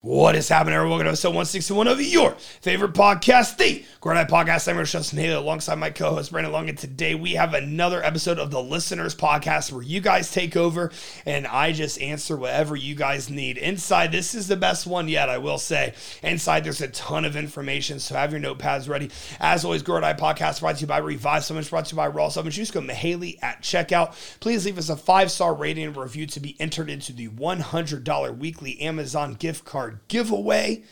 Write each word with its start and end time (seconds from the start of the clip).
What 0.00 0.36
is 0.36 0.48
happening, 0.48 0.76
everyone? 0.76 0.90
Welcome 0.90 1.06
to 1.06 1.10
episode 1.10 1.30
161 1.30 1.88
of 1.88 2.00
your 2.00 2.36
favorite 2.60 2.92
podcast, 2.92 3.56
the 3.56 3.84
Gordon 4.00 4.28
Podcast. 4.28 4.68
I'm 4.68 4.76
your 4.76 4.82
host, 4.82 4.92
Justin 4.92 5.18
Haley, 5.18 5.34
alongside 5.34 5.74
my 5.74 5.90
co-host, 5.90 6.30
Brandon 6.30 6.52
Long. 6.52 6.68
And 6.68 6.78
today 6.78 7.16
we 7.16 7.32
have 7.32 7.52
another 7.52 8.00
episode 8.04 8.38
of 8.38 8.52
the 8.52 8.62
Listeners 8.62 9.16
Podcast 9.16 9.72
where 9.72 9.82
you 9.82 10.00
guys 10.00 10.30
take 10.30 10.56
over 10.56 10.92
and 11.26 11.48
I 11.48 11.72
just 11.72 12.00
answer 12.00 12.36
whatever 12.36 12.76
you 12.76 12.94
guys 12.94 13.28
need. 13.28 13.58
Inside, 13.58 14.12
this 14.12 14.36
is 14.36 14.46
the 14.46 14.56
best 14.56 14.86
one 14.86 15.08
yet, 15.08 15.28
I 15.28 15.38
will 15.38 15.58
say. 15.58 15.94
Inside, 16.22 16.62
there's 16.62 16.80
a 16.80 16.86
ton 16.86 17.24
of 17.24 17.34
information, 17.34 17.98
so 17.98 18.14
have 18.14 18.30
your 18.30 18.40
notepads 18.40 18.88
ready. 18.88 19.10
As 19.40 19.64
always, 19.64 19.82
Gordon 19.82 20.16
Podcast 20.16 20.60
brought 20.60 20.76
to 20.76 20.82
you 20.82 20.86
by 20.86 20.98
Revive 20.98 21.44
Summons, 21.44 21.70
brought 21.70 21.86
to 21.86 21.96
you 21.96 21.96
by 21.96 22.06
Raw 22.06 22.28
Summons. 22.28 22.56
Use 22.56 22.70
code 22.70 22.86
Mahaley 22.86 23.36
at 23.42 23.62
checkout. 23.62 24.14
Please 24.38 24.64
leave 24.64 24.78
us 24.78 24.90
a 24.90 24.96
five-star 24.96 25.54
rating 25.54 25.86
and 25.86 25.96
review 25.96 26.26
to 26.26 26.38
be 26.38 26.54
entered 26.60 26.88
into 26.88 27.12
the 27.12 27.26
$100 27.30 28.38
weekly 28.38 28.80
Amazon 28.80 29.34
gift 29.34 29.64
card 29.64 29.87
giveaway. 30.08 30.84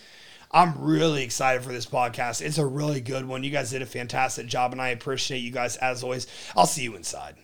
I'm 0.51 0.81
really 0.81 1.23
excited 1.23 1.63
for 1.63 1.73
this 1.73 1.87
podcast. 1.87 2.41
It's 2.41 2.59
a 2.59 2.67
really 2.67 3.01
good 3.01 3.27
one. 3.27 3.45
You 3.45 3.51
guys 3.51 3.71
did 3.71 3.83
a 3.83 3.87
fantastic 3.87 4.47
job, 4.47 4.73
and 4.73 4.81
I 4.81 4.89
appreciate 4.89 5.39
you 5.39 5.51
guys 5.51 5.77
as 5.77 6.03
always. 6.03 6.27
I'll 6.57 6.67
see 6.67 6.85
you 6.85 6.97
inside. 6.97 7.37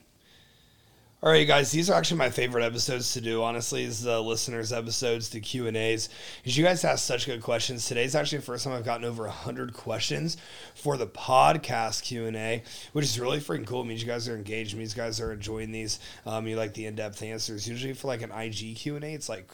All 1.24 1.30
right, 1.30 1.38
you 1.38 1.46
guys, 1.46 1.70
these 1.70 1.88
are 1.88 1.94
actually 1.94 2.16
my 2.16 2.30
favorite 2.30 2.64
episodes 2.64 3.12
to 3.12 3.20
do. 3.20 3.44
Honestly, 3.44 3.84
is 3.84 4.02
the 4.02 4.20
listeners' 4.20 4.72
episodes, 4.72 5.28
the 5.28 5.38
Q 5.38 5.68
and 5.68 5.76
A's, 5.76 6.08
because 6.42 6.58
you 6.58 6.64
guys 6.64 6.84
ask 6.84 7.04
such 7.04 7.26
good 7.26 7.40
questions. 7.40 7.86
Today's 7.86 8.16
actually 8.16 8.38
the 8.38 8.44
first 8.44 8.64
time 8.64 8.72
I've 8.72 8.84
gotten 8.84 9.04
over 9.04 9.28
hundred 9.28 9.72
questions 9.72 10.36
for 10.74 10.96
the 10.96 11.06
podcast 11.06 12.02
Q 12.02 12.26
and 12.26 12.36
A, 12.36 12.64
which 12.92 13.04
is 13.04 13.20
really 13.20 13.38
freaking 13.38 13.66
cool. 13.66 13.82
It 13.82 13.84
means 13.84 14.02
you 14.02 14.08
guys 14.08 14.28
are 14.28 14.34
engaged. 14.34 14.74
It 14.74 14.78
means 14.78 14.96
you 14.96 15.02
guys 15.02 15.20
are 15.20 15.32
enjoying 15.32 15.70
these. 15.70 16.00
Um, 16.26 16.48
you 16.48 16.56
like 16.56 16.74
the 16.74 16.86
in 16.86 16.96
depth 16.96 17.22
answers. 17.22 17.68
Usually 17.68 17.92
for 17.92 18.08
like 18.08 18.22
an 18.22 18.32
IG 18.32 18.74
Q 18.74 18.96
and 18.96 19.04
A, 19.04 19.12
it's 19.12 19.28
like 19.28 19.48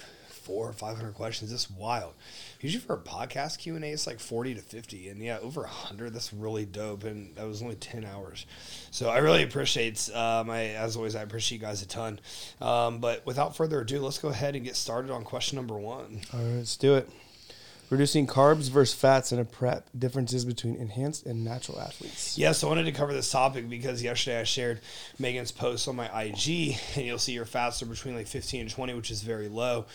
four 0.48 0.66
or 0.66 0.72
five 0.72 0.96
hundred 0.96 1.12
questions. 1.12 1.52
It's 1.52 1.70
wild. 1.70 2.14
Usually 2.60 2.80
for 2.80 2.94
a 2.94 2.98
podcast 2.98 3.58
Q 3.58 3.76
and 3.76 3.84
A, 3.84 3.88
it's 3.88 4.06
like 4.06 4.18
forty 4.18 4.54
to 4.54 4.62
fifty, 4.62 5.10
and 5.10 5.22
yeah, 5.22 5.38
over 5.42 5.64
hundred. 5.64 6.14
That's 6.14 6.32
really 6.32 6.64
dope, 6.64 7.04
and 7.04 7.36
that 7.36 7.46
was 7.46 7.62
only 7.62 7.74
ten 7.74 8.02
hours. 8.04 8.46
So 8.90 9.10
I 9.10 9.18
really 9.18 9.42
appreciate. 9.42 10.08
Um, 10.14 10.48
I 10.48 10.68
as 10.68 10.96
always, 10.96 11.14
I 11.14 11.22
appreciate 11.22 11.60
you 11.60 11.66
guys 11.66 11.82
a 11.82 11.86
ton. 11.86 12.18
Um, 12.62 12.98
but 12.98 13.26
without 13.26 13.54
further 13.54 13.80
ado, 13.82 14.00
let's 14.00 14.18
go 14.18 14.28
ahead 14.28 14.56
and 14.56 14.64
get 14.64 14.74
started 14.74 15.10
on 15.10 15.22
question 15.22 15.56
number 15.56 15.76
one. 15.76 16.22
All 16.32 16.40
right, 16.40 16.56
let's 16.56 16.78
do 16.78 16.94
it. 16.94 17.10
Reducing 17.90 18.26
carbs 18.26 18.68
versus 18.68 18.94
fats 18.94 19.32
in 19.32 19.38
a 19.38 19.46
prep. 19.46 19.88
Differences 19.98 20.44
between 20.44 20.76
enhanced 20.76 21.24
and 21.24 21.42
natural 21.42 21.80
athletes. 21.80 22.36
Yes, 22.36 22.62
I 22.62 22.66
wanted 22.66 22.84
to 22.84 22.92
cover 22.92 23.14
this 23.14 23.30
topic 23.30 23.70
because 23.70 24.02
yesterday 24.02 24.40
I 24.40 24.44
shared 24.44 24.80
Megan's 25.18 25.52
post 25.52 25.88
on 25.88 25.96
my 25.96 26.06
IG, 26.06 26.76
and 26.96 27.06
you'll 27.06 27.18
see 27.18 27.32
your 27.32 27.46
fats 27.46 27.82
are 27.82 27.86
between 27.86 28.14
like 28.14 28.26
15 28.26 28.60
and 28.60 28.70
20, 28.70 28.92
which 28.92 29.10
is 29.10 29.22
very 29.22 29.48
low. 29.48 29.86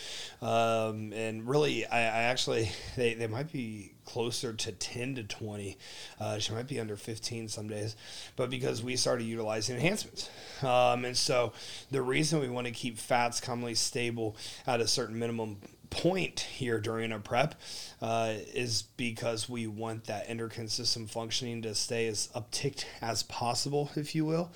Um, 0.41 1.13
and 1.13 1.47
really, 1.47 1.85
I, 1.85 1.99
I, 1.99 2.23
actually, 2.23 2.71
they, 2.95 3.13
they 3.13 3.27
might 3.27 3.51
be 3.51 3.93
closer 4.05 4.53
to 4.53 4.71
10 4.71 5.15
to 5.15 5.23
20. 5.23 5.77
Uh, 6.19 6.39
she 6.39 6.51
might 6.51 6.67
be 6.67 6.79
under 6.79 6.97
15 6.97 7.47
some 7.47 7.67
days, 7.67 7.95
but 8.35 8.49
because 8.49 8.81
we 8.81 8.95
started 8.95 9.25
utilizing 9.25 9.75
enhancements. 9.75 10.29
Um, 10.63 11.05
and 11.05 11.15
so 11.15 11.53
the 11.91 12.01
reason 12.01 12.39
we 12.39 12.49
want 12.49 12.65
to 12.65 12.73
keep 12.73 12.97
fats 12.97 13.39
commonly 13.39 13.75
stable 13.75 14.35
at 14.65 14.81
a 14.81 14.87
certain 14.87 15.19
minimum 15.19 15.57
point 15.93 16.41
here 16.41 16.79
during 16.79 17.11
a 17.11 17.19
prep 17.19 17.55
uh, 18.01 18.33
is 18.53 18.83
because 18.97 19.47
we 19.47 19.67
want 19.67 20.05
that 20.05 20.25
endocrine 20.27 20.67
system 20.67 21.07
functioning 21.07 21.61
to 21.61 21.75
stay 21.75 22.07
as 22.07 22.29
upticked 22.35 22.85
as 23.01 23.23
possible, 23.23 23.91
if 23.95 24.15
you 24.15 24.25
will. 24.25 24.51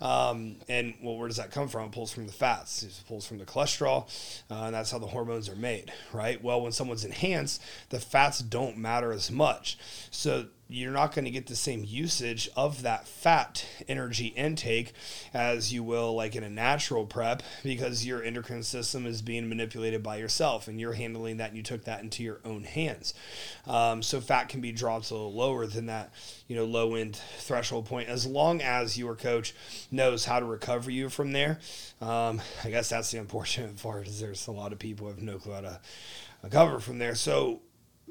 Um, 0.00 0.56
and 0.68 0.94
well, 1.02 1.16
where 1.18 1.28
does 1.28 1.36
that 1.36 1.50
come 1.50 1.68
from? 1.68 1.86
It 1.86 1.92
pulls 1.92 2.12
from 2.12 2.26
the 2.26 2.32
fats, 2.32 2.82
it 2.82 3.02
pulls 3.06 3.26
from 3.26 3.38
the 3.38 3.44
cholesterol, 3.44 4.08
uh, 4.50 4.64
and 4.64 4.74
that's 4.74 4.90
how 4.90 4.98
the 4.98 5.06
hormones 5.06 5.48
are 5.48 5.56
made, 5.56 5.92
right? 6.12 6.42
Well, 6.42 6.62
when 6.62 6.72
someone's 6.72 7.04
enhanced, 7.04 7.62
the 7.90 8.00
fats 8.00 8.38
don't 8.38 8.78
matter 8.78 9.12
as 9.12 9.30
much. 9.30 9.78
So 10.10 10.46
you're 10.68 10.92
not 10.92 11.14
going 11.14 11.24
to 11.24 11.30
get 11.30 11.46
the 11.46 11.56
same 11.56 11.84
usage 11.86 12.48
of 12.56 12.82
that 12.82 13.06
fat 13.06 13.64
energy 13.88 14.28
intake 14.28 14.92
as 15.32 15.72
you 15.72 15.84
will 15.84 16.14
like 16.14 16.34
in 16.34 16.42
a 16.42 16.50
natural 16.50 17.06
prep 17.06 17.42
because 17.62 18.04
your 18.04 18.22
endocrine 18.22 18.64
system 18.64 19.06
is 19.06 19.22
being 19.22 19.48
manipulated 19.48 20.02
by 20.02 20.16
yourself 20.16 20.66
and 20.66 20.80
you're 20.80 20.94
handling 20.94 21.36
that 21.36 21.48
and 21.48 21.56
you 21.56 21.62
took 21.62 21.84
that 21.84 22.02
into 22.02 22.22
your 22.22 22.40
own 22.44 22.64
hands. 22.64 23.14
Um, 23.66 24.02
so 24.02 24.20
fat 24.20 24.48
can 24.48 24.60
be 24.60 24.72
dropped 24.72 25.10
a 25.10 25.14
little 25.14 25.32
lower 25.32 25.66
than 25.66 25.86
that 25.86 26.12
you 26.48 26.56
know 26.56 26.64
low 26.64 26.94
end 26.94 27.16
threshold 27.38 27.86
point 27.86 28.08
as 28.08 28.26
long 28.26 28.60
as 28.60 28.98
your 28.98 29.14
coach 29.14 29.54
knows 29.90 30.24
how 30.24 30.40
to 30.40 30.46
recover 30.46 30.90
you 30.90 31.08
from 31.08 31.32
there. 31.32 31.60
Um, 32.00 32.42
i 32.64 32.70
guess 32.70 32.88
that's 32.88 33.10
the 33.10 33.18
unfortunate 33.18 33.76
part 33.82 34.08
is 34.08 34.20
there's 34.20 34.46
a 34.48 34.52
lot 34.52 34.72
of 34.72 34.78
people 34.78 35.06
have 35.06 35.22
no 35.22 35.38
clue 35.38 35.52
how 35.52 35.60
to 35.60 35.80
recover 36.42 36.80
from 36.80 36.98
there. 36.98 37.14
So 37.14 37.60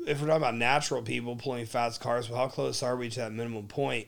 if 0.08 0.22
we're 0.22 0.28
talking 0.28 0.42
about 0.42 0.56
natural 0.56 1.02
people 1.02 1.36
pulling 1.36 1.66
fats 1.66 1.98
carbs, 1.98 2.30
well, 2.30 2.40
how 2.40 2.48
close 2.48 2.84
are 2.84 2.96
we 2.96 3.10
to 3.10 3.20
that 3.22 3.32
minimum 3.32 3.68
point, 3.68 4.08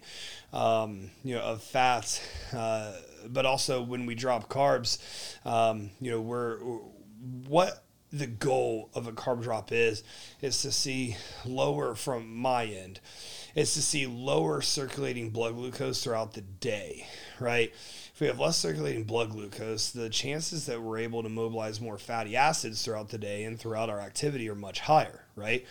um, 0.53 1.09
you 1.23 1.35
know, 1.35 1.41
of 1.41 1.63
fats? 1.63 2.21
Uh, 2.53 2.93
but 3.27 3.45
also 3.45 3.81
when 3.81 4.05
we 4.05 4.15
drop 4.15 4.49
carbs, 4.49 4.99
um, 5.45 5.89
you 5.99 6.11
know, 6.11 6.21
we're 6.21 6.57
what 7.47 7.83
the 8.11 8.27
goal 8.27 8.89
of 8.93 9.07
a 9.07 9.11
carb 9.11 9.43
drop 9.43 9.71
is 9.71 10.03
is 10.41 10.61
to 10.61 10.71
see 10.71 11.17
lower 11.45 11.93
from 11.93 12.33
my 12.37 12.63
end 12.65 13.01
is 13.53 13.73
to 13.73 13.81
see 13.81 14.07
lower 14.07 14.61
circulating 14.61 15.29
blood 15.29 15.53
glucose 15.55 16.01
throughout 16.01 16.33
the 16.33 16.41
day 16.41 17.05
right 17.39 17.73
if 18.17 18.21
we 18.21 18.25
have 18.25 18.39
less 18.39 18.57
circulating 18.57 19.03
blood 19.03 19.29
glucose 19.29 19.91
the 19.91 20.09
chances 20.09 20.65
that 20.65 20.81
we're 20.81 20.97
able 20.97 21.21
to 21.21 21.29
mobilize 21.29 21.79
more 21.79 21.99
fatty 21.99 22.35
acids 22.35 22.83
throughout 22.83 23.09
the 23.09 23.17
day 23.19 23.43
and 23.43 23.59
throughout 23.59 23.91
our 23.91 23.99
activity 23.99 24.49
are 24.49 24.55
much 24.55 24.79
higher 24.79 25.25
right 25.35 25.67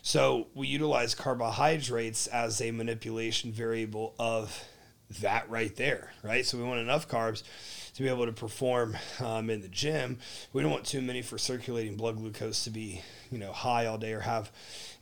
so 0.00 0.46
we 0.54 0.66
utilize 0.66 1.14
carbohydrates 1.14 2.26
as 2.28 2.62
a 2.62 2.70
manipulation 2.70 3.52
variable 3.52 4.14
of 4.18 4.64
that 5.20 5.50
right 5.50 5.76
there 5.76 6.10
right 6.22 6.46
so 6.46 6.56
we 6.56 6.64
want 6.64 6.80
enough 6.80 7.06
carbs 7.06 7.42
to 7.94 8.02
be 8.02 8.08
able 8.08 8.24
to 8.24 8.32
perform 8.32 8.96
um, 9.18 9.50
in 9.50 9.60
the 9.60 9.68
gym. 9.68 10.16
We 10.52 10.62
don't 10.62 10.70
want 10.70 10.86
too 10.86 11.02
many 11.02 11.22
for 11.22 11.36
circulating 11.38 11.96
blood 11.96 12.16
glucose 12.16 12.64
to 12.64 12.70
be, 12.70 13.02
you 13.32 13.38
know, 13.38 13.52
high 13.52 13.86
all 13.86 13.98
day 13.98 14.12
or 14.12 14.20
have, 14.20 14.50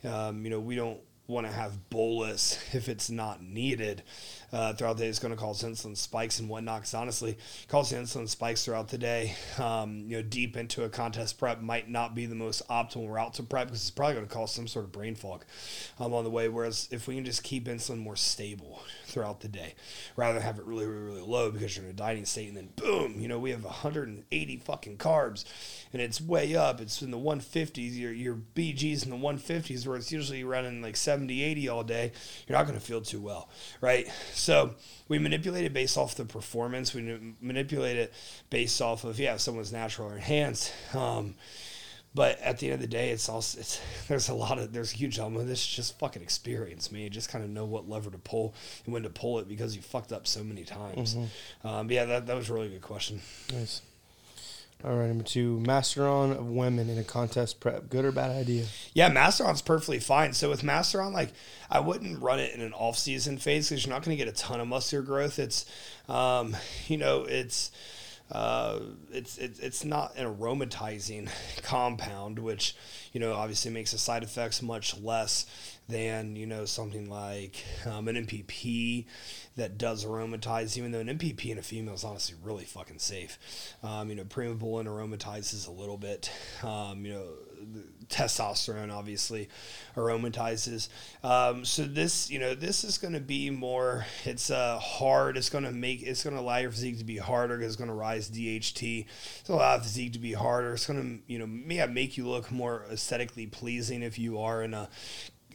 um, 0.03 0.43
you 0.43 0.49
know, 0.49 0.59
we 0.59 0.75
don't 0.75 0.99
want 1.29 1.47
to 1.47 1.53
have 1.53 1.89
bolus 1.89 2.59
if 2.73 2.89
it's 2.89 3.09
not 3.09 3.41
needed 3.41 4.03
uh, 4.51 4.73
throughout 4.73 4.97
the 4.97 5.03
day. 5.03 5.09
It's 5.09 5.19
going 5.19 5.33
to 5.33 5.39
cause 5.39 5.63
insulin 5.63 5.95
spikes 5.95 6.39
and 6.39 6.49
whatnot. 6.49 6.81
Because 6.81 6.93
honestly, 6.93 7.37
causing 7.67 8.01
insulin 8.01 8.27
spikes 8.27 8.65
throughout 8.65 8.89
the 8.89 8.97
day, 8.97 9.35
um, 9.59 10.05
you 10.07 10.17
know, 10.17 10.23
deep 10.23 10.57
into 10.57 10.83
a 10.83 10.89
contest 10.89 11.37
prep 11.37 11.61
might 11.61 11.89
not 11.89 12.15
be 12.15 12.25
the 12.25 12.35
most 12.35 12.67
optimal 12.67 13.09
route 13.11 13.35
to 13.35 13.43
prep 13.43 13.67
because 13.67 13.81
it's 13.81 13.91
probably 13.91 14.15
going 14.15 14.27
to 14.27 14.33
cause 14.33 14.53
some 14.53 14.67
sort 14.67 14.85
of 14.85 14.91
brain 14.91 15.15
fog 15.15 15.45
on 15.99 16.11
the 16.23 16.29
way. 16.29 16.49
Whereas 16.49 16.87
if 16.91 17.07
we 17.07 17.15
can 17.15 17.25
just 17.25 17.43
keep 17.43 17.65
insulin 17.65 17.99
more 17.99 18.15
stable 18.15 18.81
throughout 19.09 19.41
the 19.41 19.47
day, 19.47 19.73
rather 20.15 20.39
have 20.39 20.59
it 20.59 20.65
really, 20.65 20.85
really, 20.85 21.03
really 21.03 21.21
low 21.21 21.51
because 21.51 21.75
you're 21.75 21.85
in 21.85 21.91
a 21.91 21.93
dieting 21.93 22.25
state 22.25 22.47
and 22.47 22.57
then 22.57 22.69
boom, 22.75 23.19
you 23.19 23.27
know, 23.27 23.39
we 23.39 23.51
have 23.51 23.63
180 23.63 24.57
fucking 24.57 24.97
carbs 24.97 25.45
and 25.91 26.01
it's 26.01 26.21
way 26.21 26.55
up. 26.55 26.79
It's 26.79 27.01
in 27.01 27.11
the 27.11 27.17
150s. 27.17 27.97
Your 27.97 28.11
your 28.11 28.35
BG's 28.55 29.03
in 29.03 29.09
the 29.09 29.17
150s 29.17 29.87
where 29.87 29.97
it's 29.97 30.11
usually 30.11 30.43
running 30.43 30.81
like 30.81 30.95
70, 30.95 31.41
80 31.41 31.69
all 31.69 31.83
day. 31.83 32.11
You're 32.47 32.57
not 32.57 32.67
going 32.67 32.79
to 32.79 32.85
feel 32.85 33.01
too 33.01 33.21
well, 33.21 33.49
right? 33.81 34.07
So 34.33 34.75
we 35.07 35.19
manipulate 35.19 35.65
it 35.65 35.73
based 35.73 35.97
off 35.97 36.15
the 36.15 36.25
performance. 36.25 36.93
We 36.93 37.33
manipulate 37.41 37.97
it 37.97 38.13
based 38.49 38.81
off 38.81 39.03
of 39.03 39.19
yeah, 39.19 39.37
someone's 39.37 39.71
natural 39.71 40.09
or 40.09 40.15
enhanced. 40.15 40.73
Um, 40.93 41.35
but 42.15 42.39
at 42.39 42.57
the 42.57 42.67
end 42.67 42.75
of 42.75 42.81
the 42.81 42.87
day, 42.87 43.11
it's 43.11 43.29
also 43.29 43.59
it's 43.59 43.81
there's 44.07 44.29
a 44.29 44.33
lot 44.33 44.57
of 44.57 44.73
there's 44.73 44.93
a 44.93 44.97
huge 44.97 45.19
element 45.19 45.43
of 45.43 45.47
this 45.47 45.65
just 45.65 45.97
fucking 45.99 46.21
experience, 46.21 46.91
man. 46.91 47.01
You 47.01 47.09
just 47.09 47.29
kind 47.29 47.43
of 47.43 47.49
know 47.49 47.65
what 47.65 47.87
lever 47.87 48.09
to 48.09 48.17
pull 48.17 48.55
and 48.85 48.93
when 48.93 49.03
to 49.03 49.09
pull 49.09 49.39
it 49.39 49.47
because 49.47 49.75
you 49.75 49.81
fucked 49.81 50.11
up 50.11 50.27
so 50.27 50.43
many 50.43 50.63
times. 50.63 51.15
Mm-hmm. 51.15 51.67
Um, 51.67 51.87
but 51.87 51.95
yeah, 51.95 52.05
that 52.05 52.27
that 52.27 52.35
was 52.35 52.49
a 52.49 52.53
really 52.53 52.69
good 52.69 52.81
question. 52.81 53.21
Nice. 53.53 53.81
All 54.81 54.95
right, 54.95 55.07
number 55.07 55.25
two, 55.25 55.61
Masteron 55.65 56.31
of 56.31 56.47
women 56.47 56.89
in 56.89 56.97
a 56.97 57.03
contest 57.03 57.59
prep. 57.59 57.89
Good 57.89 58.05
or 58.05 58.13
bad 58.13 58.31
idea? 58.31 58.65
Yeah, 58.93 59.09
Masteron's 59.09 59.61
perfectly 59.61 59.99
fine. 59.99 60.31
So 60.31 60.49
with 60.49 60.61
Masteron, 60.61 61.11
like 61.11 61.33
I 61.69 61.81
wouldn't 61.81 62.21
run 62.21 62.39
it 62.39 62.55
in 62.55 62.61
an 62.61 62.71
off 62.71 62.97
season 62.97 63.37
phase 63.37 63.69
because 63.69 63.85
you're 63.85 63.93
not 63.93 64.05
going 64.05 64.17
to 64.17 64.23
get 64.23 64.33
a 64.33 64.37
ton 64.37 64.61
of 64.61 64.69
muscular 64.69 65.03
growth. 65.03 65.37
It's, 65.37 65.65
um, 66.07 66.55
you 66.87 66.97
know, 66.97 67.25
it's. 67.25 67.71
Uh, 68.31 68.79
it's, 69.11 69.37
it's 69.37 69.59
it's 69.59 69.83
not 69.83 70.15
an 70.15 70.25
aromatizing 70.25 71.29
compound, 71.63 72.39
which 72.39 72.75
you 73.11 73.19
know 73.19 73.33
obviously 73.33 73.71
makes 73.71 73.91
the 73.91 73.97
side 73.97 74.23
effects 74.23 74.61
much 74.61 74.99
less 74.99 75.45
than 75.87 76.35
you 76.35 76.45
know 76.45 76.65
something 76.65 77.09
like 77.09 77.63
um, 77.85 78.07
an 78.07 78.15
MPP 78.15 79.05
that 79.55 79.77
does 79.77 80.05
aromatize. 80.05 80.77
Even 80.77 80.91
though 80.91 80.99
an 80.99 81.07
MPP 81.07 81.49
in 81.49 81.57
a 81.57 81.63
female 81.63 81.95
is 81.95 82.03
honestly 82.03 82.35
really 82.43 82.65
fucking 82.65 82.99
safe. 82.99 83.39
Um, 83.83 84.09
you 84.09 84.15
know, 84.15 84.25
Primobolan 84.25 84.85
aromatizes 84.85 85.67
a 85.67 85.71
little 85.71 85.97
bit. 85.97 86.31
Um, 86.63 87.05
you 87.05 87.13
know, 87.13 87.25
the 87.73 87.83
testosterone 88.09 88.91
obviously 88.91 89.49
aromatizes. 89.95 90.89
Um, 91.23 91.63
so 91.63 91.83
this, 91.83 92.29
you 92.29 92.39
know, 92.39 92.55
this 92.55 92.83
is 92.83 92.97
going 92.97 93.13
to 93.13 93.19
be 93.19 93.49
more. 93.49 94.05
It's 94.25 94.49
uh, 94.49 94.79
hard. 94.79 95.37
It's 95.37 95.49
going 95.49 95.63
to 95.63 95.71
make. 95.71 96.01
It's 96.01 96.23
going 96.23 96.35
to 96.35 96.41
allow 96.41 96.57
your 96.57 96.71
physique 96.71 96.97
to 96.99 97.03
be 97.03 97.17
harder. 97.17 97.57
Because 97.57 97.73
it's 97.73 97.77
going 97.77 97.89
to 97.89 97.95
rise 97.95 98.29
DHT. 98.29 99.05
It's 99.39 99.49
allow 99.49 99.79
physique 99.79 100.13
to 100.13 100.19
be 100.19 100.33
harder. 100.33 100.73
It's 100.73 100.87
going 100.87 101.21
to, 101.27 101.31
you 101.31 101.39
know, 101.39 101.49
yeah, 101.67 101.85
make 101.85 102.17
you 102.17 102.27
look 102.27 102.51
more 102.51 102.85
aesthetically 102.91 103.47
pleasing 103.47 104.03
if 104.03 104.17
you 104.17 104.39
are 104.39 104.63
in 104.63 104.73
a 104.73 104.89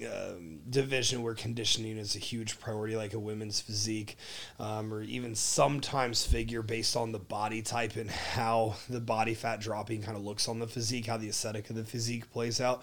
um, 0.03 0.61
division 0.69 1.23
where 1.23 1.35
conditioning 1.35 1.99
is 1.99 2.17
a 2.17 2.19
huge 2.19 2.59
priority, 2.59 2.97
like 2.97 3.15
a 3.15 3.19
women's 3.19 3.61
physique, 3.61 4.17
um, 4.59 4.93
or 4.93 5.03
even 5.03 5.35
sometimes 5.35 6.27
figure 6.27 6.63
based 6.63 6.97
on 6.97 7.13
the 7.13 7.19
body 7.19 7.63
type 7.63 7.97
and 7.97 8.11
how 8.11 8.75
the 8.89 9.01
body 9.01 9.35
fat 9.35 9.61
dropping 9.61 10.03
kind 10.03 10.17
of 10.17 10.25
looks 10.25 10.49
on 10.49 10.59
the 10.59 10.67
physique, 10.67 11.07
how 11.07 11.17
the 11.17 11.29
aesthetic 11.29 11.71
of 11.71 11.77
the 11.77 11.85
physique 11.85 12.31
plays 12.33 12.61
out. 12.61 12.83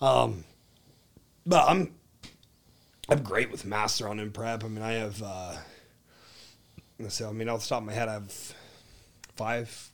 Um, 0.00 0.44
but 1.46 1.68
I'm 1.68 1.94
I'm 3.08 3.22
great 3.22 3.50
with 3.50 3.64
master 3.64 4.08
on 4.08 4.20
in 4.20 4.30
prep. 4.30 4.64
I 4.64 4.68
mean, 4.68 4.82
I 4.82 4.92
have. 4.92 5.22
Uh, 5.22 5.56
so 7.08 7.28
I 7.28 7.32
mean, 7.32 7.48
off 7.48 7.62
the 7.62 7.68
top 7.68 7.80
of 7.80 7.86
my 7.86 7.92
head, 7.92 8.08
I 8.08 8.14
have 8.14 8.54
five 9.36 9.90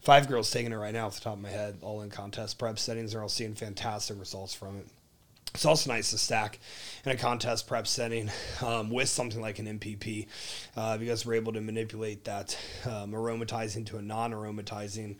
five 0.00 0.28
girls 0.28 0.50
taking 0.50 0.72
it 0.72 0.76
right 0.76 0.92
now 0.92 1.06
off 1.06 1.14
the 1.14 1.20
top 1.20 1.34
of 1.34 1.40
my 1.40 1.50
head, 1.50 1.78
all 1.82 2.02
in 2.02 2.10
contest 2.10 2.58
prep 2.58 2.78
settings. 2.78 3.12
They're 3.12 3.22
all 3.22 3.28
seeing 3.28 3.54
fantastic 3.54 4.18
results 4.18 4.54
from 4.54 4.78
it. 4.78 4.86
It's 5.54 5.64
also 5.64 5.90
nice 5.90 6.10
to 6.10 6.18
stack 6.18 6.58
in 7.04 7.12
a 7.12 7.16
contest 7.16 7.66
prep 7.66 7.86
setting 7.86 8.30
um, 8.64 8.90
with 8.90 9.08
something 9.08 9.40
like 9.40 9.58
an 9.58 9.78
MPP 9.78 10.26
uh, 10.76 10.98
because 10.98 11.26
we're 11.26 11.34
able 11.34 11.52
to 11.52 11.60
manipulate 11.60 12.24
that 12.24 12.56
um, 12.86 13.12
aromatizing 13.12 13.86
to 13.86 13.96
a 13.96 14.02
non 14.02 14.32
aromatizing 14.32 15.16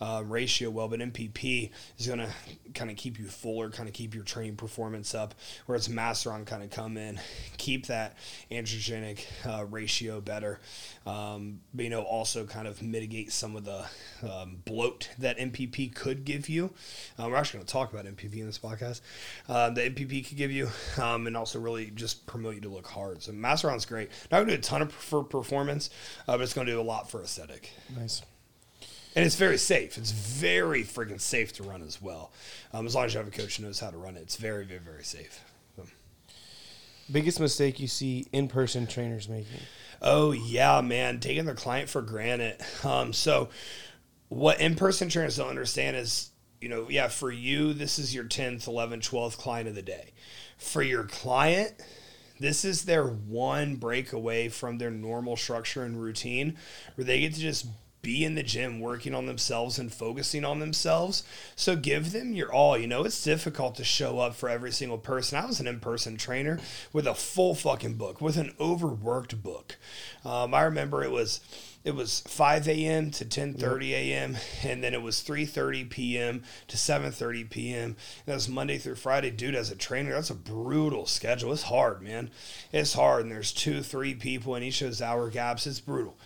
uh, 0.00 0.22
ratio 0.26 0.70
well. 0.70 0.88
But 0.88 1.00
MPP 1.00 1.70
is 1.98 2.06
going 2.06 2.18
to 2.18 2.28
kind 2.74 2.90
of 2.90 2.96
keep 2.96 3.18
you 3.18 3.26
fuller, 3.26 3.70
kind 3.70 3.88
of 3.88 3.94
keep 3.94 4.14
your 4.14 4.24
training 4.24 4.56
performance 4.56 5.14
up, 5.14 5.34
whereas 5.66 5.88
Masteron 5.88 6.44
kind 6.44 6.62
of 6.62 6.70
come 6.70 6.96
in, 6.96 7.20
keep 7.56 7.86
that 7.86 8.16
androgenic 8.50 9.24
uh, 9.46 9.64
ratio 9.64 10.20
better, 10.20 10.60
um, 11.06 11.60
but 11.72 11.84
you 11.84 11.90
know, 11.90 12.02
also 12.02 12.44
kind 12.44 12.66
of 12.66 12.82
mitigate 12.82 13.32
some 13.32 13.54
of 13.54 13.64
the 13.64 13.84
um, 14.28 14.58
bloat 14.64 15.10
that 15.18 15.38
MPP 15.38 15.94
could 15.94 16.24
give 16.24 16.48
you. 16.48 16.72
Uh, 17.18 17.28
we're 17.28 17.36
actually 17.36 17.58
going 17.58 17.66
to 17.66 17.72
talk 17.72 17.92
about 17.92 18.06
MPP 18.06 18.38
in 18.38 18.46
this 18.46 18.58
podcast. 18.58 19.00
Uh, 19.68 19.70
the 19.70 19.90
MPP 19.90 20.26
could 20.26 20.38
give 20.38 20.50
you, 20.50 20.70
um, 20.98 21.26
and 21.26 21.36
also 21.36 21.60
really 21.60 21.90
just 21.90 22.26
promote 22.26 22.54
you 22.54 22.60
to 22.62 22.68
look 22.70 22.86
hard. 22.86 23.22
So 23.22 23.32
Masteron's 23.32 23.84
great. 23.84 24.08
Not 24.30 24.38
going 24.38 24.48
to 24.48 24.54
do 24.54 24.58
a 24.58 24.62
ton 24.62 24.80
of 24.80 24.92
for 24.92 25.22
performance, 25.22 25.90
uh, 26.26 26.36
but 26.36 26.40
it's 26.40 26.54
going 26.54 26.66
to 26.66 26.72
do 26.72 26.80
a 26.80 26.82
lot 26.82 27.10
for 27.10 27.22
aesthetic. 27.22 27.70
Nice. 27.94 28.22
And 29.14 29.26
it's 29.26 29.34
very 29.34 29.58
safe. 29.58 29.98
It's 29.98 30.10
very 30.10 30.84
freaking 30.84 31.20
safe 31.20 31.52
to 31.54 31.62
run 31.62 31.82
as 31.82 32.00
well. 32.00 32.32
Um, 32.72 32.86
as 32.86 32.94
long 32.94 33.04
as 33.04 33.12
you 33.12 33.18
have 33.18 33.28
a 33.28 33.30
coach 33.30 33.56
who 33.56 33.64
knows 33.64 33.80
how 33.80 33.90
to 33.90 33.98
run 33.98 34.16
it, 34.16 34.20
it's 34.20 34.36
very, 34.36 34.64
very, 34.64 34.80
very 34.80 35.04
safe. 35.04 35.44
So. 35.76 35.84
Biggest 37.12 37.38
mistake 37.38 37.78
you 37.78 37.88
see 37.88 38.26
in 38.32 38.48
person 38.48 38.86
trainers 38.86 39.28
making? 39.28 39.60
Oh, 40.00 40.32
yeah, 40.32 40.80
man. 40.80 41.20
Taking 41.20 41.44
their 41.44 41.54
client 41.54 41.90
for 41.90 42.00
granted. 42.00 42.60
Um, 42.84 43.12
so, 43.12 43.48
what 44.28 44.60
in 44.60 44.76
person 44.76 45.08
trainers 45.08 45.36
don't 45.36 45.48
understand 45.48 45.96
is 45.96 46.30
you 46.60 46.68
know, 46.68 46.86
yeah, 46.88 47.08
for 47.08 47.30
you, 47.30 47.72
this 47.72 47.98
is 47.98 48.14
your 48.14 48.24
10th, 48.24 48.66
11th, 48.66 49.08
12th 49.08 49.38
client 49.38 49.68
of 49.68 49.74
the 49.74 49.82
day. 49.82 50.12
For 50.56 50.82
your 50.82 51.04
client, 51.04 51.74
this 52.40 52.64
is 52.64 52.84
their 52.84 53.04
one 53.04 53.76
break 53.76 54.12
away 54.12 54.48
from 54.48 54.78
their 54.78 54.90
normal 54.90 55.36
structure 55.36 55.84
and 55.84 56.00
routine 56.00 56.56
where 56.94 57.04
they 57.04 57.20
get 57.20 57.34
to 57.34 57.40
just 57.40 57.66
be 58.00 58.24
in 58.24 58.36
the 58.36 58.42
gym 58.42 58.80
working 58.80 59.14
on 59.14 59.26
themselves 59.26 59.78
and 59.78 59.92
focusing 59.92 60.44
on 60.44 60.60
themselves. 60.60 61.24
So 61.56 61.74
give 61.74 62.12
them 62.12 62.32
your 62.32 62.52
all. 62.52 62.78
You 62.78 62.86
know, 62.86 63.04
it's 63.04 63.22
difficult 63.22 63.74
to 63.76 63.84
show 63.84 64.20
up 64.20 64.34
for 64.34 64.48
every 64.48 64.72
single 64.72 64.98
person. 64.98 65.38
I 65.38 65.46
was 65.46 65.60
an 65.60 65.66
in 65.66 65.80
person 65.80 66.16
trainer 66.16 66.60
with 66.92 67.06
a 67.06 67.14
full 67.14 67.54
fucking 67.54 67.94
book, 67.94 68.20
with 68.20 68.36
an 68.36 68.54
overworked 68.60 69.42
book. 69.42 69.76
Um, 70.24 70.54
I 70.54 70.62
remember 70.62 71.02
it 71.02 71.10
was 71.10 71.40
it 71.88 71.94
was 71.94 72.20
5 72.20 72.68
a.m. 72.68 73.10
to 73.12 73.24
10:30 73.24 73.90
a.m. 73.92 74.36
and 74.62 74.84
then 74.84 74.92
it 74.92 75.00
was 75.00 75.16
3:30 75.16 75.88
p.m. 75.88 76.42
to 76.68 76.76
7:30 76.76 77.48
p.m. 77.48 77.82
And 77.82 77.96
that 78.26 78.34
was 78.34 78.48
Monday 78.48 78.76
through 78.76 78.96
Friday. 78.96 79.30
Dude, 79.30 79.54
as 79.54 79.70
a 79.70 79.74
trainer, 79.74 80.12
that's 80.12 80.28
a 80.28 80.34
brutal 80.34 81.06
schedule. 81.06 81.52
It's 81.52 81.62
hard, 81.62 82.02
man. 82.02 82.30
It's 82.72 82.92
hard, 82.92 83.22
and 83.22 83.32
there's 83.32 83.52
two, 83.52 83.82
three 83.82 84.14
people 84.14 84.54
in 84.54 84.62
each 84.62 84.82
of 84.82 84.88
those 84.88 85.00
hour 85.00 85.30
gaps. 85.30 85.66
It's 85.66 85.80
brutal, 85.80 86.18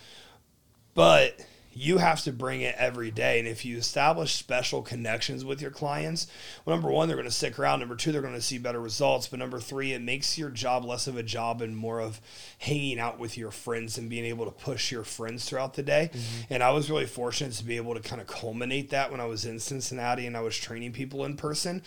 but 0.93 1.39
you 1.75 1.97
have 1.97 2.21
to 2.23 2.31
bring 2.31 2.61
it 2.61 2.75
every 2.77 3.11
day. 3.11 3.39
And 3.39 3.47
if 3.47 3.65
you 3.65 3.77
establish 3.77 4.35
special 4.35 4.81
connections 4.81 5.43
with 5.43 5.61
your 5.61 5.71
clients, 5.71 6.27
well, 6.65 6.75
number 6.75 6.91
one, 6.91 7.07
they're 7.07 7.17
going 7.17 7.27
to 7.27 7.33
stick 7.33 7.57
around. 7.59 7.79
Number 7.79 7.95
two, 7.95 8.11
they're 8.11 8.21
going 8.21 8.33
to 8.33 8.41
see 8.41 8.57
better 8.57 8.79
results. 8.79 9.27
But 9.27 9.39
number 9.39 9.59
three, 9.59 9.93
it 9.93 10.01
makes 10.01 10.37
your 10.37 10.49
job 10.49 10.85
less 10.85 11.07
of 11.07 11.17
a 11.17 11.23
job 11.23 11.61
and 11.61 11.75
more 11.75 11.99
of 11.99 12.21
hanging 12.59 12.99
out 12.99 13.19
with 13.19 13.37
your 13.37 13.51
friends 13.51 13.97
and 13.97 14.09
being 14.09 14.25
able 14.25 14.45
to 14.45 14.51
push 14.51 14.91
your 14.91 15.03
friends 15.03 15.45
throughout 15.45 15.73
the 15.73 15.83
day. 15.83 16.11
Mm-hmm. 16.13 16.53
And 16.53 16.63
I 16.63 16.71
was 16.71 16.89
really 16.89 17.05
fortunate 17.05 17.53
to 17.53 17.63
be 17.63 17.77
able 17.77 17.95
to 17.95 18.01
kind 18.01 18.21
of 18.21 18.27
culminate 18.27 18.89
that 18.91 19.11
when 19.11 19.19
I 19.19 19.25
was 19.25 19.45
in 19.45 19.59
Cincinnati 19.59 20.27
and 20.27 20.37
I 20.37 20.41
was 20.41 20.57
training 20.57 20.93
people 20.93 21.25
in 21.25 21.37
person. 21.37 21.81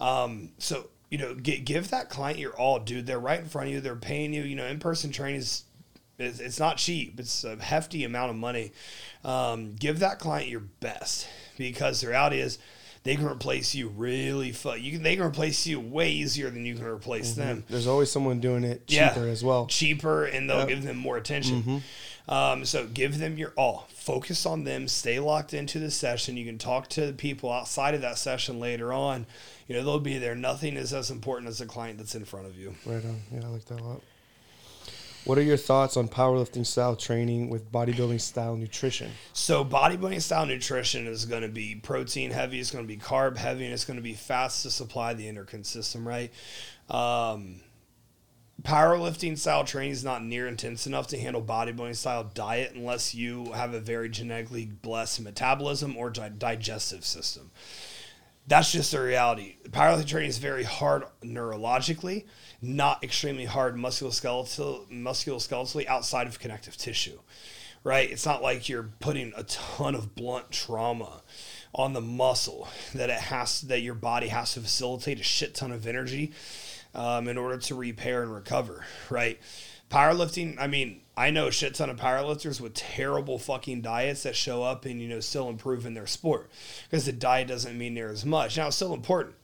Um, 0.00 0.50
so, 0.58 0.88
you 1.10 1.18
know, 1.18 1.34
get, 1.34 1.64
give 1.64 1.90
that 1.90 2.08
client 2.08 2.38
your 2.38 2.52
all, 2.52 2.78
dude. 2.78 3.06
They're 3.06 3.18
right 3.18 3.40
in 3.40 3.46
front 3.46 3.68
of 3.68 3.74
you. 3.74 3.80
They're 3.80 3.96
paying 3.96 4.32
you. 4.32 4.42
You 4.42 4.56
know, 4.56 4.66
in 4.66 4.78
person 4.78 5.10
training 5.10 5.40
is 5.40 5.64
it's, 6.20 6.40
it's 6.40 6.60
not 6.60 6.76
cheap. 6.76 7.18
It's 7.18 7.44
a 7.44 7.56
hefty 7.56 8.04
amount 8.04 8.30
of 8.30 8.36
money. 8.36 8.72
Um, 9.24 9.74
give 9.74 9.98
that 10.00 10.18
client 10.18 10.48
your 10.48 10.60
best 10.60 11.28
because 11.56 12.00
the 12.00 12.08
reality 12.08 12.40
is 12.40 12.58
they 13.02 13.16
can 13.16 13.26
replace 13.26 13.74
you 13.74 13.88
really 13.88 14.52
fu- 14.52 14.74
you 14.74 14.92
can 14.92 15.02
they 15.02 15.16
can 15.16 15.24
replace 15.24 15.66
you 15.66 15.80
way 15.80 16.10
easier 16.10 16.50
than 16.50 16.66
you 16.66 16.74
can 16.74 16.84
replace 16.84 17.32
mm-hmm. 17.32 17.40
them. 17.40 17.64
There's 17.68 17.86
always 17.86 18.10
someone 18.10 18.40
doing 18.40 18.64
it 18.64 18.86
cheaper 18.86 19.26
yeah, 19.26 19.32
as 19.32 19.42
well. 19.42 19.66
Cheaper 19.66 20.24
and 20.26 20.48
they'll 20.48 20.60
yep. 20.60 20.68
give 20.68 20.82
them 20.82 20.96
more 20.96 21.16
attention. 21.16 21.62
Mm-hmm. 21.62 21.78
Um, 22.32 22.64
so 22.64 22.86
give 22.86 23.18
them 23.18 23.38
your 23.38 23.52
all. 23.56 23.88
Focus 23.88 24.46
on 24.46 24.64
them. 24.64 24.86
Stay 24.86 25.18
locked 25.18 25.52
into 25.54 25.78
the 25.78 25.90
session. 25.90 26.36
You 26.36 26.44
can 26.44 26.58
talk 26.58 26.88
to 26.90 27.06
the 27.06 27.12
people 27.12 27.50
outside 27.50 27.94
of 27.94 28.02
that 28.02 28.18
session 28.18 28.60
later 28.60 28.92
on. 28.92 29.26
You 29.66 29.76
know, 29.76 29.84
they'll 29.84 29.98
be 29.98 30.18
there. 30.18 30.34
Nothing 30.34 30.76
is 30.76 30.92
as 30.92 31.10
important 31.10 31.48
as 31.48 31.58
the 31.58 31.66
client 31.66 31.98
that's 31.98 32.14
in 32.14 32.24
front 32.24 32.46
of 32.46 32.56
you. 32.56 32.74
Right 32.86 33.04
on. 33.04 33.20
Yeah, 33.32 33.46
I 33.46 33.48
like 33.48 33.64
that 33.66 33.80
a 33.80 33.84
lot. 33.84 34.02
What 35.24 35.36
are 35.36 35.42
your 35.42 35.58
thoughts 35.58 35.98
on 35.98 36.08
powerlifting 36.08 36.64
style 36.64 36.96
training 36.96 37.50
with 37.50 37.70
bodybuilding 37.70 38.20
style 38.20 38.56
nutrition? 38.56 39.10
So, 39.34 39.64
bodybuilding 39.64 40.22
style 40.22 40.46
nutrition 40.46 41.06
is 41.06 41.26
going 41.26 41.42
to 41.42 41.48
be 41.48 41.74
protein 41.74 42.30
heavy, 42.30 42.58
it's 42.58 42.70
going 42.70 42.84
to 42.84 42.88
be 42.88 42.96
carb 42.96 43.36
heavy, 43.36 43.64
and 43.64 43.74
it's 43.74 43.84
going 43.84 43.98
to 43.98 44.02
be 44.02 44.14
fast 44.14 44.62
to 44.62 44.70
supply 44.70 45.12
the 45.12 45.28
endocrine 45.28 45.64
system, 45.64 46.08
right? 46.08 46.32
Um, 46.88 47.60
powerlifting 48.62 49.36
style 49.36 49.64
training 49.64 49.92
is 49.92 50.04
not 50.04 50.24
near 50.24 50.46
intense 50.48 50.86
enough 50.86 51.08
to 51.08 51.18
handle 51.18 51.42
bodybuilding 51.42 51.96
style 51.96 52.24
diet 52.24 52.72
unless 52.74 53.14
you 53.14 53.52
have 53.52 53.74
a 53.74 53.80
very 53.80 54.08
genetically 54.08 54.64
blessed 54.66 55.20
metabolism 55.20 55.98
or 55.98 56.08
di- 56.08 56.30
digestive 56.30 57.04
system. 57.04 57.50
That's 58.46 58.72
just 58.72 58.90
the 58.90 59.00
reality. 59.00 59.56
Powerlifting 59.68 60.06
training 60.06 60.30
is 60.30 60.38
very 60.38 60.64
hard 60.64 61.04
neurologically 61.22 62.24
not 62.62 63.02
extremely 63.02 63.46
hard 63.46 63.76
musculoskeletal 63.76 64.88
musculoskeletally 64.90 65.86
outside 65.86 66.26
of 66.26 66.38
connective 66.38 66.76
tissue 66.76 67.18
right? 67.84 68.10
It's 68.10 68.26
not 68.26 68.42
like 68.42 68.68
you're 68.68 68.90
putting 69.00 69.32
a 69.36 69.44
ton 69.44 69.94
of 69.94 70.14
blunt 70.14 70.50
trauma 70.50 71.22
on 71.74 71.92
the 71.92 72.00
muscle 72.00 72.68
that 72.94 73.10
it 73.10 73.20
has 73.20 73.62
that 73.62 73.80
your 73.80 73.94
body 73.94 74.28
has 74.28 74.54
to 74.54 74.60
facilitate 74.60 75.20
a 75.20 75.22
shit 75.22 75.54
ton 75.54 75.72
of 75.72 75.86
energy 75.86 76.32
um, 76.94 77.28
in 77.28 77.38
order 77.38 77.58
to 77.58 77.74
repair 77.74 78.22
and 78.22 78.34
recover 78.34 78.84
right? 79.08 79.38
Powerlifting 79.90 80.56
i 80.60 80.68
mean 80.68 81.00
i 81.16 81.30
know 81.30 81.48
a 81.48 81.50
shit 81.50 81.74
ton 81.74 81.90
of 81.90 81.96
powerlifters 81.96 82.60
with 82.60 82.74
terrible 82.74 83.40
fucking 83.40 83.80
diets 83.80 84.22
that 84.22 84.36
show 84.36 84.62
up 84.62 84.84
and 84.84 85.00
you 85.00 85.08
know 85.08 85.18
still 85.18 85.48
improve 85.48 85.84
in 85.84 85.94
their 85.94 86.06
sport 86.06 86.48
because 86.88 87.06
the 87.06 87.12
diet 87.12 87.48
doesn't 87.48 87.76
mean 87.76 87.94
near 87.94 88.08
as 88.08 88.24
much. 88.24 88.56
Now 88.56 88.68
it's 88.68 88.76
still 88.76 88.94
important 88.94 89.34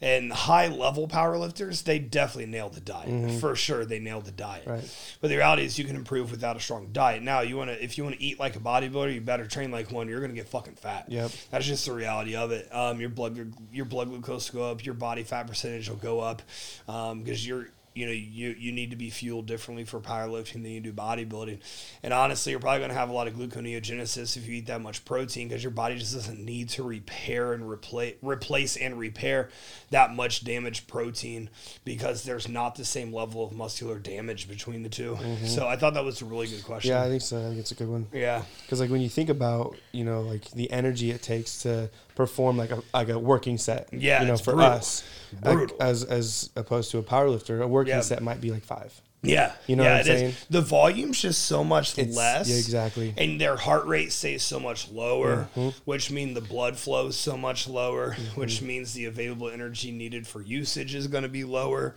and 0.00 0.32
high 0.32 0.68
level 0.68 1.06
powerlifters, 1.06 1.84
they 1.84 1.98
definitely 1.98 2.50
nailed 2.50 2.74
the 2.74 2.80
diet. 2.80 3.08
Mm-hmm. 3.08 3.38
For 3.38 3.54
sure, 3.54 3.84
they 3.84 3.98
nailed 3.98 4.24
the 4.24 4.30
diet. 4.30 4.66
Right. 4.66 5.16
But 5.20 5.28
the 5.28 5.36
reality 5.36 5.64
is, 5.64 5.78
you 5.78 5.84
can 5.84 5.96
improve 5.96 6.30
without 6.30 6.56
a 6.56 6.60
strong 6.60 6.88
diet. 6.92 7.22
Now, 7.22 7.40
you 7.40 7.56
want 7.56 7.70
to 7.70 7.82
if 7.82 7.98
you 7.98 8.04
want 8.04 8.16
to 8.16 8.22
eat 8.22 8.40
like 8.40 8.56
a 8.56 8.60
bodybuilder, 8.60 9.14
you 9.14 9.20
better 9.20 9.46
train 9.46 9.70
like 9.70 9.90
one. 9.90 10.08
You're 10.08 10.20
gonna 10.20 10.32
get 10.32 10.48
fucking 10.48 10.74
fat. 10.74 11.06
Yep. 11.08 11.30
That's 11.50 11.66
just 11.66 11.86
the 11.86 11.92
reality 11.92 12.36
of 12.36 12.50
it. 12.52 12.74
Um, 12.74 13.00
your 13.00 13.10
blood 13.10 13.54
your 13.72 13.84
blood 13.84 14.08
glucose 14.08 14.52
will 14.52 14.60
go 14.60 14.70
up, 14.70 14.84
your 14.84 14.94
body 14.94 15.22
fat 15.22 15.46
percentage 15.46 15.88
will 15.88 15.96
go 15.96 16.20
up, 16.20 16.42
because 16.86 17.10
um, 17.10 17.24
you're 17.26 17.68
you 17.94 18.06
know 18.06 18.12
you 18.12 18.54
you 18.58 18.72
need 18.72 18.90
to 18.90 18.96
be 18.96 19.10
fueled 19.10 19.46
differently 19.46 19.84
for 19.84 20.00
powerlifting 20.00 20.62
than 20.62 20.70
you 20.70 20.80
do 20.80 20.92
bodybuilding. 20.92 21.58
And 22.02 22.14
honestly 22.14 22.52
you're 22.52 22.60
probably 22.60 22.78
going 22.78 22.90
to 22.90 22.96
have 22.96 23.10
a 23.10 23.12
lot 23.12 23.26
of 23.26 23.34
gluconeogenesis 23.34 24.36
if 24.36 24.46
you 24.46 24.56
eat 24.56 24.66
that 24.66 24.80
much 24.80 25.04
protein 25.04 25.48
because 25.48 25.62
your 25.62 25.72
body 25.72 25.98
just 25.98 26.14
doesn't 26.14 26.38
need 26.38 26.68
to 26.70 26.82
repair 26.82 27.52
and 27.52 27.68
replace 27.68 28.14
replace 28.22 28.76
and 28.76 28.98
repair 28.98 29.50
that 29.90 30.14
much 30.14 30.44
damaged 30.44 30.86
protein 30.86 31.50
because 31.84 32.22
there's 32.24 32.48
not 32.48 32.76
the 32.76 32.84
same 32.84 33.12
level 33.12 33.44
of 33.44 33.52
muscular 33.52 33.98
damage 33.98 34.48
between 34.48 34.82
the 34.82 34.88
2 34.88 35.14
mm-hmm. 35.14 35.46
so 35.46 35.66
i 35.66 35.76
thought 35.76 35.94
that 35.94 36.04
was 36.04 36.22
a 36.22 36.24
really 36.24 36.46
good 36.46 36.64
question. 36.64 36.90
Yeah 36.90 37.02
i 37.02 37.08
think 37.08 37.22
so. 37.22 37.38
I 37.38 37.48
think 37.48 37.58
it's 37.58 37.72
a 37.72 37.74
good 37.74 37.88
one. 37.88 38.06
Yeah. 38.12 38.42
Because 38.62 38.80
like 38.80 38.90
when 38.90 39.00
you 39.00 39.08
think 39.08 39.28
about 39.28 39.76
you 39.92 40.04
know 40.04 40.22
like 40.22 40.50
the 40.52 40.70
energy 40.70 41.10
it 41.10 41.22
takes 41.22 41.62
to 41.62 41.90
perform 42.20 42.56
like 42.58 42.70
a 42.70 42.82
like 42.92 43.08
a 43.08 43.18
working 43.18 43.56
set. 43.58 43.88
Yeah, 43.92 44.20
you 44.22 44.28
know, 44.28 44.36
for 44.36 44.52
brutal. 44.52 44.72
us, 44.72 45.02
like, 45.42 45.54
Brutal. 45.56 45.76
as 45.80 46.04
as 46.04 46.50
opposed 46.56 46.90
to 46.90 46.98
a 46.98 47.02
power 47.02 47.28
lifter, 47.30 47.62
a 47.62 47.68
working 47.68 47.94
Yeah. 47.94 48.00
set 48.02 48.22
might 48.22 48.40
be 48.40 48.50
like 48.50 48.64
five. 48.64 48.92
Yeah, 49.22 49.52
You 49.66 49.76
know 49.76 49.82
yeah, 49.82 49.98
what 49.98 50.06
I'm 50.06 50.10
it 50.12 50.14
is. 50.14 50.20
saying? 50.20 50.34
The 50.48 50.62
volume's 50.62 51.20
just 51.20 51.42
so 51.44 51.62
much 51.62 51.98
It's- 51.98 52.16
less. 52.16 52.48
yeah, 52.48 52.56
exactly. 52.56 53.12
And 53.18 53.38
their 53.38 53.54
heart 53.56 53.84
rate 53.86 54.12
stays 54.12 54.42
so 54.42 54.58
much 54.58 54.90
lower, 54.90 55.48
Mm-hmm. 55.54 55.68
which 55.84 56.10
means 56.10 56.34
the 56.34 56.40
blood 56.40 56.78
flow 56.78 57.08
is 57.08 57.16
so 57.16 57.36
much 57.36 57.68
lower, 57.68 58.16
which 58.34 58.62
means 58.62 58.94
the 58.94 59.04
available 59.04 59.50
energy 59.50 59.90
needed 59.90 60.26
for 60.26 60.40
usage 60.40 60.94
is 60.94 61.06
going 61.06 61.22
to 61.24 61.28
be 61.28 61.44
lower. 61.44 61.94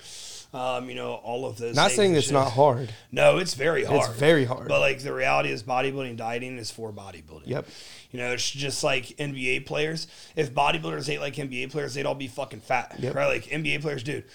Um, 0.54 0.88
you 0.88 0.94
know, 0.96 1.14
all 1.16 1.46
of 1.48 1.58
those. 1.58 1.76
Not 1.76 1.90
saying 1.92 2.16
it's 2.16 2.30
not 2.30 2.52
hard. 2.52 2.94
No, 3.12 3.40
it's 3.40 3.56
very 3.56 3.84
hard. 3.86 4.02
It's 4.08 4.20
very 4.20 4.46
hard. 4.46 4.68
But 4.68 4.82
like 4.82 5.00
the 5.00 5.12
reality 5.14 5.50
is, 5.50 5.64
bodybuilding 5.64 6.16
dieting 6.18 6.58
is 6.60 6.70
for 6.70 6.92
bodybuilding. 6.94 7.48
Yep. 7.48 7.68
You 8.12 8.20
know, 8.20 8.32
it's 8.34 8.52
just 8.52 8.84
like 8.84 9.06
NBA 9.18 9.66
players. 9.66 10.06
If 10.36 10.54
bodybuilders 10.54 11.10
ate 11.10 11.20
like 11.22 11.36
NBA 11.36 11.72
players, 11.72 11.96
they'd 11.96 12.06
all 12.06 12.14
be 12.14 12.28
fucking 12.28 12.60
fat, 12.62 12.96
Yep. 13.00 13.16
right? 13.16 13.26
Like 13.28 13.46
NBA 13.46 13.82
players, 13.82 14.04
dude. 14.04 14.26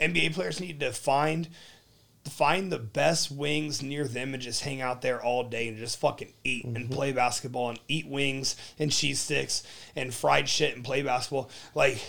NBA 0.00 0.32
players 0.32 0.60
need 0.60 0.80
to 0.80 0.92
find 0.92 1.48
find 2.24 2.72
the 2.72 2.78
best 2.78 3.30
wings 3.30 3.82
near 3.82 4.04
them 4.08 4.34
and 4.34 4.42
just 4.42 4.62
hang 4.64 4.80
out 4.80 5.00
there 5.00 5.22
all 5.22 5.44
day 5.44 5.68
and 5.68 5.76
just 5.78 6.00
fucking 6.00 6.32
eat 6.42 6.64
Mm-hmm. 6.66 6.74
and 6.76 6.90
play 6.90 7.12
basketball 7.12 7.68
and 7.70 7.78
eat 7.86 8.08
wings 8.08 8.56
and 8.78 8.90
cheese 8.90 9.20
sticks 9.20 9.62
and 9.94 10.12
fried 10.12 10.48
shit 10.48 10.74
and 10.74 10.84
play 10.84 11.02
basketball. 11.02 11.50
Like 11.74 12.00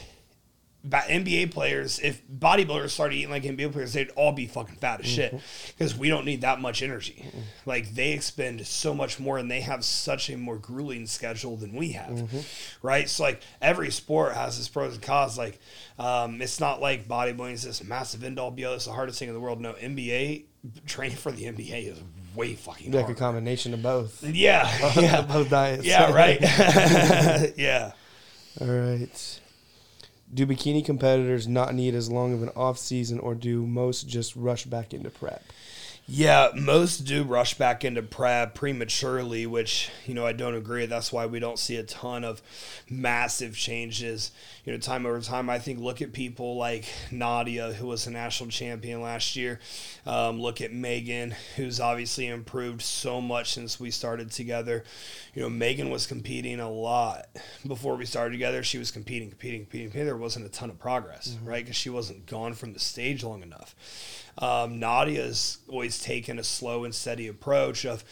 NBA 0.90 1.52
players, 1.52 2.00
if 2.00 2.22
bodybuilders 2.28 2.90
started 2.90 3.16
eating 3.16 3.30
like 3.32 3.44
NBA 3.44 3.72
players, 3.74 3.94
they'd 3.94 4.10
all 4.12 4.32
be 4.32 4.48
fucking 4.48 4.76
fat 4.76 5.02
as 5.02 5.08
shit 5.08 5.34
Mm-hmm. 5.34 5.72
because 5.78 5.98
we 5.98 6.10
don't 6.10 6.26
need 6.26 6.42
that 6.42 6.60
much 6.62 6.82
energy. 6.82 7.26
Like 7.66 7.94
they 7.94 8.12
expend 8.14 8.66
so 8.68 8.94
much 8.94 9.20
more 9.20 9.38
and 9.38 9.50
they 9.52 9.62
have 9.62 9.84
such 9.86 10.30
a 10.30 10.38
more 10.38 10.58
grueling 10.58 11.06
schedule 11.08 11.56
than 11.58 11.74
we 11.74 11.92
have, 11.94 12.10
Mm-hmm. 12.10 12.40
right? 12.82 13.10
So 13.10 13.24
like 13.24 13.42
every 13.62 13.92
sport 13.92 14.34
has 14.36 14.58
its 14.60 14.68
pros 14.68 14.94
and 14.94 15.02
cons. 15.02 15.38
Like 15.38 15.60
um, 16.00 16.42
it's 16.42 16.60
not 16.60 16.80
like 16.82 17.08
bodybuilding 17.08 17.54
is 17.54 17.64
this 17.64 17.84
massive 17.84 18.24
end 18.24 18.40
all 18.40 18.52
be 18.52 18.66
all. 18.66 18.74
It's 18.76 18.86
the 18.86 18.92
hardest 18.94 19.20
thing 19.20 19.28
in 19.30 19.34
the 19.34 19.40
world. 19.42 19.60
No, 19.62 19.74
NBA 19.74 20.44
training 20.86 21.18
for 21.18 21.32
the 21.32 21.46
NBA 21.46 21.92
is 21.92 21.98
way 22.36 22.54
fucking 22.56 22.92
Like 22.92 23.10
a 23.10 23.16
combination 23.16 23.74
of 23.74 23.82
both. 23.82 24.24
Yeah, 24.24 24.70
yeah, 25.00 25.22
both 25.22 25.50
diets. 25.50 25.86
yeah, 25.86 26.12
right. 26.14 26.40
yeah. 27.58 27.92
All 28.62 28.68
right. 28.68 29.40
Do 30.34 30.46
bikini 30.46 30.84
competitors 30.84 31.48
not 31.48 31.74
need 31.74 31.96
as 31.96 32.12
long 32.12 32.34
of 32.34 32.44
an 32.44 32.50
off 32.56 32.78
season, 32.78 33.20
or 33.20 33.34
do 33.34 33.66
most 33.66 34.08
just 34.08 34.36
rush 34.36 34.66
back 34.66 34.94
into 34.94 35.10
prep? 35.10 35.44
Yeah, 36.10 36.52
most 36.56 37.00
do 37.00 37.24
rush 37.24 37.56
back 37.56 37.84
into 37.84 38.02
prep 38.02 38.56
prematurely, 38.56 39.46
which, 39.46 39.90
you 40.06 40.14
know, 40.14 40.26
I 40.26 40.32
don't 40.32 40.56
agree. 40.56 40.86
That's 40.86 41.12
why 41.12 41.26
we 41.26 41.40
don't 41.40 41.60
see 41.60 41.76
a 41.76 41.84
ton 41.84 42.24
of 42.24 42.42
massive 42.90 43.58
changes, 43.58 44.32
you 44.64 44.72
know, 44.72 44.80
time 44.80 45.06
over 45.06 45.20
time. 45.20 45.50
I 45.50 45.60
think 45.60 45.80
look 45.82 46.02
at 46.02 46.14
people 46.14 46.56
like 46.56 46.86
Nadia, 47.12 47.74
who 47.74 47.88
was 47.88 48.08
a 48.08 48.12
national 48.12 48.50
champion 48.52 49.02
last 49.02 49.36
year. 49.36 49.60
Um, 50.06 50.40
look 50.40 50.62
at 50.62 50.72
Megan, 50.72 51.36
who's 51.58 51.82
obviously 51.82 52.28
improved 52.28 52.84
so 52.84 53.20
much 53.20 53.52
since 53.52 53.78
we 53.78 53.92
started 53.92 54.32
together. 54.32 54.86
You 55.36 55.42
know, 55.42 55.50
Megan 55.50 55.90
was 55.90 56.08
competing 56.08 56.62
a 56.62 56.72
lot 56.72 57.28
before 57.68 57.98
we 57.98 58.06
started 58.06 58.32
together. 58.32 58.64
She 58.64 58.78
was 58.78 58.92
competing, 58.92 59.28
competing, 59.30 59.60
competing, 59.64 59.88
competing. 59.88 60.06
There 60.06 60.16
wasn't 60.16 60.46
a 60.46 60.50
ton 60.50 60.70
of 60.70 60.80
progress, 60.80 61.36
right? 61.44 61.66
Because 61.66 61.76
she 61.76 61.90
wasn't 61.90 62.28
gone 62.28 62.54
from 62.54 62.72
the 62.72 62.80
stage 62.80 63.26
long 63.26 63.44
enough. 63.44 63.76
Um, 64.38 64.80
Nadia's 64.80 65.60
always 65.68 66.00
taken 66.00 66.40
a 66.40 66.44
slow 66.44 66.84
and 66.84 66.94
steady 66.94 67.28
approach 67.28 67.86
of 67.86 68.04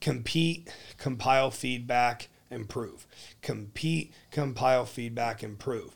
compete, 0.00 0.72
compile 0.96 1.50
feedback, 1.50 2.28
improve. 2.50 3.06
Compete, 3.42 4.12
compile 4.30 4.84
feedback, 4.84 5.42
improve. 5.42 5.94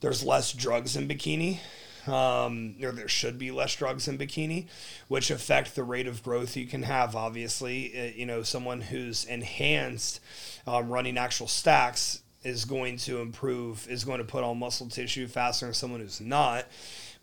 There's 0.00 0.24
less 0.24 0.52
drugs 0.52 0.96
in 0.96 1.08
bikini. 1.08 1.58
Um, 2.06 2.76
or 2.80 2.92
there 2.92 3.08
should 3.08 3.36
be 3.36 3.50
less 3.50 3.74
drugs 3.74 4.06
in 4.06 4.16
bikini, 4.16 4.68
which 5.08 5.28
affect 5.28 5.74
the 5.74 5.82
rate 5.82 6.06
of 6.06 6.22
growth 6.22 6.56
you 6.56 6.66
can 6.66 6.84
have. 6.84 7.16
Obviously, 7.16 7.98
Uh, 7.98 8.12
you 8.14 8.24
know, 8.24 8.44
someone 8.44 8.80
who's 8.80 9.24
enhanced 9.24 10.20
um, 10.68 10.88
running 10.88 11.18
actual 11.18 11.48
stacks 11.48 12.20
is 12.44 12.64
going 12.64 12.96
to 12.98 13.18
improve, 13.18 13.88
is 13.90 14.04
going 14.04 14.18
to 14.18 14.24
put 14.24 14.44
on 14.44 14.56
muscle 14.56 14.88
tissue 14.88 15.26
faster 15.26 15.66
than 15.66 15.74
someone 15.74 16.00
who's 16.00 16.20
not. 16.20 16.66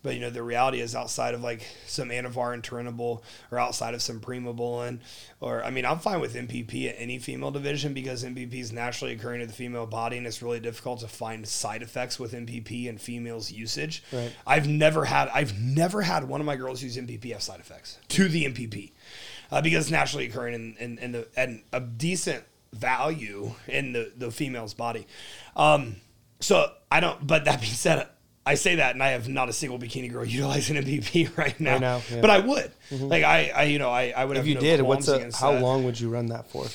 But 0.04 0.14
you 0.14 0.20
know, 0.20 0.28
the 0.28 0.42
reality 0.42 0.80
is 0.80 0.94
outside 0.94 1.32
of 1.32 1.42
like 1.42 1.66
some 1.86 2.10
Anavar 2.10 2.52
and 2.52 2.62
Turinabol 2.62 3.22
or 3.50 3.58
outside 3.58 3.94
of 3.94 4.02
some 4.02 4.20
Primobolan, 4.20 5.00
or 5.40 5.64
I 5.64 5.70
mean, 5.70 5.86
I'm 5.86 5.98
fine 5.98 6.20
with 6.20 6.34
MPP 6.34 6.90
at 6.90 6.96
any 6.98 7.18
female 7.18 7.50
division 7.50 7.94
because 7.94 8.22
MPP 8.22 8.52
is 8.52 8.70
naturally 8.70 9.14
occurring 9.14 9.40
to 9.40 9.46
the 9.46 9.54
female 9.54 9.86
body 9.86 10.18
and 10.18 10.26
it's 10.26 10.42
really 10.42 10.60
difficult 10.60 11.00
to 11.00 11.08
find 11.08 11.48
side 11.48 11.80
effects 11.80 12.20
with 12.20 12.34
MPP 12.34 12.86
and 12.86 13.00
females' 13.00 13.50
usage. 13.50 14.04
Right. 14.12 14.30
I've 14.46 14.68
never 14.68 15.06
had 15.06 15.30
I've 15.30 15.58
never 15.58 16.02
had 16.02 16.28
one 16.28 16.40
of 16.40 16.46
my 16.46 16.56
girls 16.56 16.82
use 16.82 16.98
MPP 16.98 17.32
have 17.32 17.42
side 17.42 17.60
effects 17.60 17.98
to 18.08 18.28
the 18.28 18.44
MPP 18.44 18.92
uh, 19.50 19.62
because 19.62 19.86
it's 19.86 19.90
naturally 19.90 20.26
occurring 20.26 20.52
in, 20.52 20.76
in, 20.78 20.98
in 20.98 21.12
the 21.12 21.28
and 21.34 21.62
a 21.72 21.80
decent 21.80 22.44
value 22.74 23.54
in 23.68 23.94
the 23.94 24.12
the 24.14 24.30
female's 24.30 24.74
body. 24.74 25.06
Um, 25.56 25.96
so 26.40 26.70
I 26.90 27.00
don't. 27.00 27.26
But 27.26 27.46
that 27.46 27.62
being 27.62 27.72
said, 27.72 28.06
I 28.46 28.54
say 28.56 28.74
that, 28.76 28.94
and 28.94 29.02
I 29.02 29.10
have 29.10 29.28
not 29.28 29.48
a 29.48 29.52
single 29.52 29.78
bikini 29.78 30.12
girl 30.12 30.24
utilizing 30.26 30.76
MPP 30.76 31.36
right 31.38 31.58
now. 31.58 31.72
Right 31.72 31.80
now, 31.80 32.02
yeah. 32.10 32.20
But 32.20 32.30
I 32.30 32.38
would. 32.40 32.70
Mm-hmm. 32.90 33.04
Like 33.08 33.24
I, 33.24 33.52
I, 33.54 33.62
you 33.64 33.78
know, 33.78 33.90
I, 33.90 34.12
I 34.16 34.24
would 34.24 34.36
If 34.36 34.42
have 34.42 34.46
you 34.46 34.54
no 34.56 34.60
did, 34.60 34.82
what's 34.82 35.08
a, 35.08 35.30
how 35.36 35.52
that. 35.52 35.62
long 35.62 35.84
would 35.84 35.98
you 35.98 36.10
run 36.10 36.26
that 36.26 36.50
for? 36.50 36.66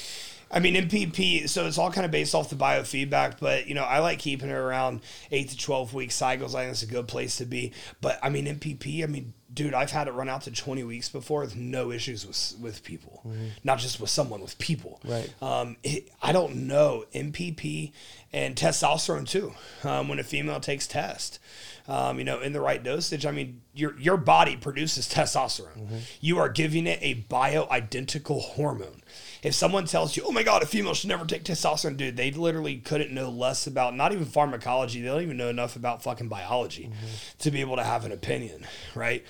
I 0.51 0.60
mean, 0.60 0.75
MPP, 0.75 1.48
so 1.48 1.68
it's 1.68 1.77
all 1.77 1.91
kind 1.91 2.06
of 2.06 2.12
based 2.12 2.34
off 2.34 2.50
the 2.50 2.56
biofeedback, 2.56 3.39
but 3.39 3.68
you 3.68 3.75
know, 3.75 3.84
I 3.84 4.00
like 4.00 4.20
keeping 4.20 4.50
it 4.50 4.53
around 4.53 5.01
eight 5.32 5.50
to 5.50 5.58
12 5.58 5.94
week 5.94 6.12
cycles. 6.12 6.56
I 6.56 6.62
think 6.62 6.72
it's 6.72 6.84
a 6.84 6.88
good 6.88 7.08
place 7.08 7.38
to 7.38 7.46
be. 7.46 7.74
But 8.01 8.20
I 8.24 8.29
mean, 8.29 8.46
MPP, 8.46 9.03
I 9.03 9.08
mean, 9.08 9.34
dude, 9.53 9.74
I've 9.74 9.91
had 9.91 10.08
it 10.08 10.13
run 10.13 10.29
out 10.29 10.44
to 10.44 10.51
20 10.51 10.84
weeks 10.84 11.10
before 11.10 11.41
with 11.41 11.56
no 11.56 11.91
issues 11.91 12.25
with, 12.25 12.56
with 12.60 12.84
people, 12.84 13.24
not 13.63 13.79
just 13.79 14.00
with 14.00 14.10
someone, 14.10 14.41
with 14.41 14.58
people. 14.58 15.00
Right. 15.03 15.32
Um, 15.41 15.77
it, 15.84 16.10
I 16.22 16.32
don't 16.32 16.68
know. 16.68 17.06
MPP 17.13 17.91
and 18.32 18.56
testosterone 18.56 19.27
too. 19.27 19.53
Um, 19.84 20.08
when 20.08 20.20
a 20.20 20.24
female 20.24 20.60
takes 20.60 20.88
test, 20.88 21.39
um, 21.88 22.20
you 22.20 22.24
know, 22.24 22.39
in 22.39 22.53
the 22.53 22.62
right 22.62 22.84
dosage, 22.84 23.25
I 23.25 23.32
mean, 23.32 23.62
your 23.74 23.98
your 24.00 24.18
body 24.18 24.56
produces 24.56 25.08
testosterone. 25.10 26.01
You 26.22 26.38
are 26.38 26.50
giving 26.50 26.88
it 26.88 27.00
a 27.01 27.25
bioidentical 27.29 28.41
hormone. 28.41 29.01
If 29.41 29.55
someone 29.55 29.86
tells 29.86 30.17
you, 30.17 30.24
"Oh 30.25 30.31
my 30.31 30.43
God, 30.43 30.63
a 30.63 30.65
female 30.65 30.93
should 30.93 31.08
never 31.10 31.25
take 31.25 31.43
testosterone," 31.43 31.96
dude, 31.98 32.17
they 32.17 32.31
literally 32.31 32.77
couldn't 32.77 33.12
know 33.12 33.29
less 33.29 33.67
about 33.67 33.96
not 33.96 34.12
even 34.12 34.25
pharmacology. 34.25 35.01
They 35.01 35.08
don't 35.08 35.22
even 35.22 35.38
know 35.38 35.50
enough 35.50 35.75
about 35.75 36.03
fucking 36.03 36.27
biology 36.27 36.89
to 37.39 37.51
be 37.51 37.62
able 37.62 37.77
to 37.77 37.84
have 37.84 38.05
an 38.05 38.12
opinion, 38.12 38.67
right? 38.96 39.25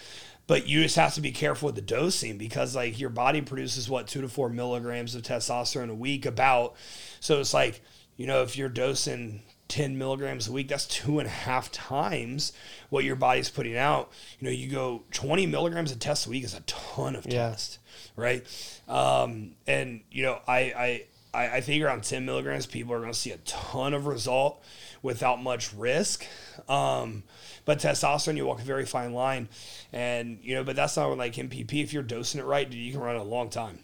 But 0.47 0.67
you 0.67 0.81
just 0.81 0.95
have 0.95 1.13
to 1.13 1.21
be 1.21 1.31
careful 1.31 1.67
with 1.67 1.75
the 1.75 1.81
dosing 1.81 2.37
because 2.39 2.75
like 2.75 2.99
your 2.99 3.11
body 3.11 3.41
produces 3.41 3.87
what 3.87 4.07
two 4.07 4.21
to 4.21 4.27
four 4.29 4.49
milligrams 4.49 5.13
of 5.13 5.21
testosterone 5.21 5.91
a 5.91 5.95
week 5.95 6.25
about. 6.25 6.75
So 7.19 7.39
it's 7.39 7.53
like, 7.53 7.81
you 8.17 8.25
know, 8.25 8.41
if 8.41 8.57
you're 8.57 8.67
dosing 8.69 9.43
10 9.67 9.95
milligrams 9.99 10.47
a 10.47 10.51
week, 10.51 10.67
that's 10.69 10.87
two 10.87 11.19
and 11.19 11.27
a 11.27 11.31
half 11.31 11.71
times 11.71 12.51
what 12.89 13.03
your 13.03 13.15
body's 13.15 13.49
putting 13.51 13.77
out. 13.77 14.11
You 14.39 14.45
know, 14.45 14.51
you 14.51 14.67
go 14.71 15.03
20 15.11 15.45
milligrams 15.45 15.91
of 15.91 15.99
test 15.99 16.25
a 16.25 16.29
week 16.31 16.43
is 16.43 16.55
a 16.55 16.61
ton 16.61 17.15
of 17.15 17.25
Yeah. 17.27 17.49
test, 17.51 17.77
right? 18.19 18.45
Um, 18.88 19.51
and 19.67 20.01
you 20.11 20.23
know, 20.23 20.39
I, 20.47 21.05
I, 21.33 21.47
I 21.47 21.61
think 21.61 21.83
around 21.83 22.03
10 22.03 22.25
milligrams, 22.25 22.65
people 22.65 22.93
are 22.93 22.99
going 22.99 23.11
to 23.11 23.17
see 23.17 23.31
a 23.31 23.38
ton 23.38 23.93
of 23.93 24.07
result 24.07 24.63
without 25.01 25.41
much 25.41 25.73
risk. 25.73 26.25
Um, 26.67 27.23
but 27.65 27.79
testosterone, 27.79 28.35
you 28.35 28.45
walk 28.45 28.61
a 28.61 28.63
very 28.63 28.85
fine 28.85 29.13
line, 29.13 29.47
and 29.93 30.39
you 30.41 30.55
know, 30.55 30.63
but 30.63 30.75
that's 30.75 30.97
not 30.97 31.15
like 31.17 31.33
MPP. 31.33 31.83
If 31.83 31.93
you're 31.93 32.03
dosing 32.03 32.41
it 32.41 32.45
right, 32.45 32.67
dude, 32.67 32.79
you 32.79 32.91
can 32.91 33.01
run 33.01 33.15
it 33.15 33.19
a 33.19 33.23
long 33.23 33.49
time. 33.49 33.79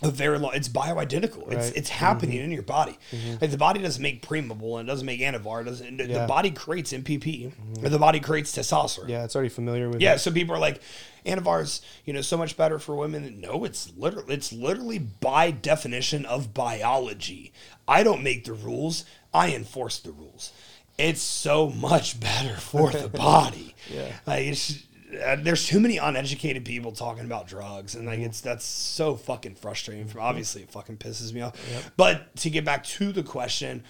A 0.00 0.10
very 0.10 0.38
long. 0.38 0.52
It's 0.54 0.68
bioidentical. 0.68 1.46
It's 1.46 1.54
Right. 1.54 1.58
Mm-hmm. 1.58 1.78
it's 1.78 1.88
happening 1.88 2.36
in 2.38 2.52
your 2.52 2.62
body. 2.62 2.96
Like 3.40 3.50
the 3.50 3.56
body 3.56 3.80
doesn't 3.80 4.00
make 4.02 4.22
Primable 4.22 4.78
and 4.78 4.88
it 4.88 4.92
doesn't 4.92 5.06
make 5.06 5.20
Anavar. 5.20 5.62
It 5.62 5.64
doesn't 5.64 5.96
the 5.96 6.24
body 6.28 6.52
creates 6.52 6.92
MPP 6.92 7.52
or 7.82 7.88
the 7.88 7.98
body 7.98 8.20
creates 8.20 8.56
testosterone. 8.56 9.08
Yeah, 9.08 9.24
it's 9.24 9.34
already 9.34 9.48
familiar 9.48 9.88
with. 9.88 10.00
Yeah, 10.00 10.14
it. 10.14 10.18
so 10.20 10.30
people 10.30 10.54
are 10.54 10.60
like, 10.60 10.80
Anavar's, 11.28 11.82
you 12.04 12.12
know, 12.12 12.20
so 12.20 12.36
much 12.36 12.56
better 12.56 12.78
for 12.78 12.96
women. 12.96 13.40
No, 13.40 13.64
it's 13.64 13.92
literally 13.96 14.34
it's 14.34 14.52
literally 14.52 14.98
by 14.98 15.50
definition 15.50 16.24
of 16.24 16.54
biology. 16.54 17.52
I 17.86 18.02
don't 18.02 18.22
make 18.22 18.44
the 18.44 18.52
rules, 18.52 19.04
I 19.32 19.54
enforce 19.54 19.98
the 19.98 20.12
rules. 20.12 20.52
It's 20.96 21.22
so 21.22 21.70
much 21.70 22.18
better 22.18 22.56
for 22.60 22.90
the 22.90 23.08
body. 23.12 23.74
Yeah. 23.92 24.12
Like 24.26 24.46
it's 24.46 24.84
uh, 25.24 25.36
there's 25.40 25.66
too 25.66 25.80
many 25.80 25.96
uneducated 25.96 26.64
people 26.64 26.92
talking 26.92 27.24
about 27.24 27.46
drugs 27.46 27.94
and 27.94 28.06
like 28.06 28.18
it's 28.18 28.40
that's 28.40 28.64
so 28.64 29.14
fucking 29.14 29.54
frustrating. 29.54 30.08
Obviously 30.18 30.62
it 30.62 30.70
fucking 30.70 30.96
pisses 30.98 31.32
me 31.32 31.40
off. 31.42 31.54
But 31.96 32.34
to 32.36 32.50
get 32.50 32.64
back 32.64 32.84
to 32.84 33.12
the 33.12 33.22
question, 33.22 33.84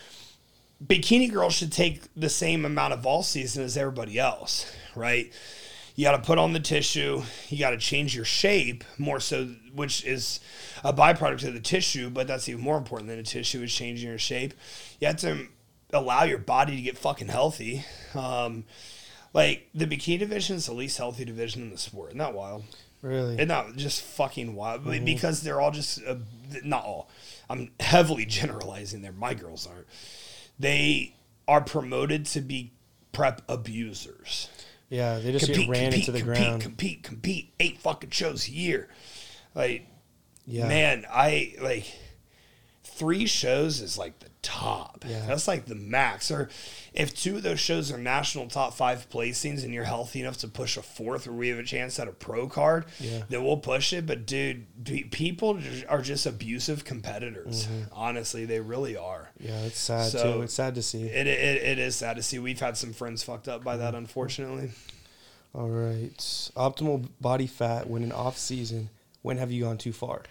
bikini 0.85 1.33
girls 1.33 1.55
should 1.55 1.73
take 1.73 2.03
the 2.15 2.29
same 2.29 2.65
amount 2.65 2.93
of 2.93 3.07
all 3.07 3.23
season 3.23 3.65
as 3.65 3.77
everybody 3.77 4.19
else, 4.19 4.71
right? 4.95 5.33
You 5.99 6.05
got 6.05 6.13
to 6.13 6.23
put 6.23 6.39
on 6.39 6.53
the 6.53 6.61
tissue. 6.61 7.25
You 7.49 7.59
got 7.59 7.71
to 7.71 7.77
change 7.77 8.15
your 8.15 8.25
shape 8.25 8.85
more 8.99 9.19
so, 9.19 9.47
which 9.75 10.05
is 10.05 10.39
a 10.85 10.93
byproduct 10.93 11.45
of 11.49 11.55
the 11.55 11.61
tissue, 11.61 12.09
but 12.09 12.29
that's 12.29 12.49
even 12.49 12.61
more 12.63 12.79
important 12.79 13.09
than 13.09 13.17
the 13.17 13.25
tissue 13.25 13.65
is 13.65 13.75
changing 13.75 14.09
your 14.09 14.17
shape. 14.17 14.55
You 15.01 15.09
have 15.09 15.17
to 15.17 15.49
allow 15.93 16.23
your 16.23 16.39
body 16.39 16.77
to 16.77 16.83
get 16.83 16.97
fucking 16.97 17.27
healthy. 17.27 17.85
Um, 18.15 18.63
like 19.35 19.71
the 19.75 19.87
bikini 19.87 20.21
division 20.21 20.55
is 20.55 20.67
the 20.67 20.73
least 20.73 20.99
healthy 20.99 21.25
division 21.25 21.63
in 21.63 21.71
the 21.71 21.79
sport. 21.79 22.11
Isn't 22.11 22.19
that 22.19 22.33
wild? 22.33 22.63
Really? 23.03 23.37
And 23.37 23.49
not 23.49 23.75
just 23.75 24.01
fucking 24.01 24.55
wild, 24.55 24.85
but 24.85 25.05
because 25.05 25.43
they're 25.43 25.61
all 25.61 25.73
just 25.73 26.01
uh, 26.07 26.15
not 26.63 26.85
all. 26.85 27.11
I'm 27.51 27.73
heavily 27.81 28.25
generalizing 28.41 29.03
there. 29.03 29.11
My 29.11 29.35
girls 29.35 29.67
aren't. 29.67 29.89
They 30.61 31.17
are 31.49 31.61
promoted 31.61 32.25
to 32.27 32.41
be 32.41 32.71
prep 33.11 33.43
abusers. 33.49 34.49
Yeah, 34.91 35.19
they 35.19 35.33
just 35.33 35.53
get 35.53 35.69
ran 35.69 35.93
into 35.93 36.11
the 36.13 36.21
compete, 36.21 36.25
ground. 36.45 36.63
compete, 36.63 37.03
compete. 37.03 37.53
Eight 37.61 37.79
fucking 37.79 38.11
shows 38.11 38.49
a 38.49 38.53
year. 38.53 38.89
Like, 39.55 39.87
Yeah. 40.47 40.69
man, 40.69 41.05
I 41.11 41.55
like 41.61 41.85
three 42.99 43.27
shows 43.27 43.81
is 43.81 43.97
like 43.97 44.19
the 44.19 44.29
top. 44.43 45.05
Yeah. 45.07 45.25
That's 45.27 45.47
like 45.47 45.67
the 45.67 45.75
max. 45.75 46.31
Or 46.31 46.49
if 46.95 47.15
two 47.15 47.37
of 47.37 47.43
those 47.43 47.61
shows 47.61 47.93
are 47.93 47.99
national 47.99 48.49
top 48.49 48.75
five 48.75 49.09
placings 49.11 49.63
and 49.65 49.73
you're 49.73 49.85
healthy 49.85 50.21
enough 50.21 50.39
to 50.39 50.49
push 50.49 50.77
a 50.77 50.83
fourth 50.83 51.27
where 51.27 51.37
we 51.37 51.49
have 51.49 51.59
a 51.59 51.63
chance 51.63 51.99
at 51.99 52.09
a 52.09 52.13
pro 52.13 52.49
card, 52.49 52.87
Yeah. 52.99 53.23
then 53.29 53.45
we'll 53.45 53.59
push 53.59 53.93
it. 53.93 54.07
But 54.07 54.27
dude, 54.27 54.67
people 55.11 55.61
are 55.89 56.03
just 56.03 56.27
abusive 56.27 56.85
competitors. 56.85 57.67
Mm-hmm. 57.67 57.83
Honestly, 57.93 58.45
they 58.45 58.61
really 58.61 58.97
are. 58.97 59.31
Yeah, 59.39 59.61
it's 59.63 59.79
sad 59.79 60.11
So- 60.11 60.35
too. 60.39 60.43
It's 60.43 60.55
sad 60.55 60.75
to 60.77 60.83
see. 60.83 61.05
It, 61.05 61.27
it, 61.27 61.63
it 61.63 61.79
is 61.79 61.97
sad 61.97 62.17
to 62.17 62.23
see. 62.23 62.39
We've 62.39 62.59
had 62.61 62.77
some 62.77 62.93
friends 62.93 63.23
fucked 63.23 63.49
up 63.49 63.63
by 63.65 63.77
that, 63.77 63.89
Mm-hmm. 63.89 63.97
unfortunately. 63.99 64.71
All 65.55 65.69
right. 65.69 66.17
Optimal 66.57 67.09
body 67.21 67.47
fat 67.47 67.89
when 67.89 68.03
in 68.03 68.13
off 68.13 68.37
season. 68.39 68.91
When 69.23 69.39
have 69.39 69.51
you 69.51 69.65
gone 69.65 69.79
too 69.79 69.93
far? 69.93 70.23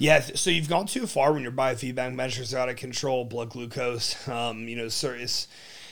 Yeah, 0.00 0.20
so 0.20 0.48
you've 0.48 0.70
gone 0.70 0.86
too 0.86 1.06
far 1.06 1.30
when 1.34 1.42
your 1.42 1.52
biofeedback 1.52 2.14
measures 2.14 2.54
are 2.54 2.58
out 2.58 2.70
of 2.70 2.76
control, 2.76 3.26
blood 3.26 3.50
glucose. 3.50 4.16
Um, 4.30 4.66
you 4.68 4.76
know, 4.76 4.88
so 4.88 5.10
it's, 5.10 5.46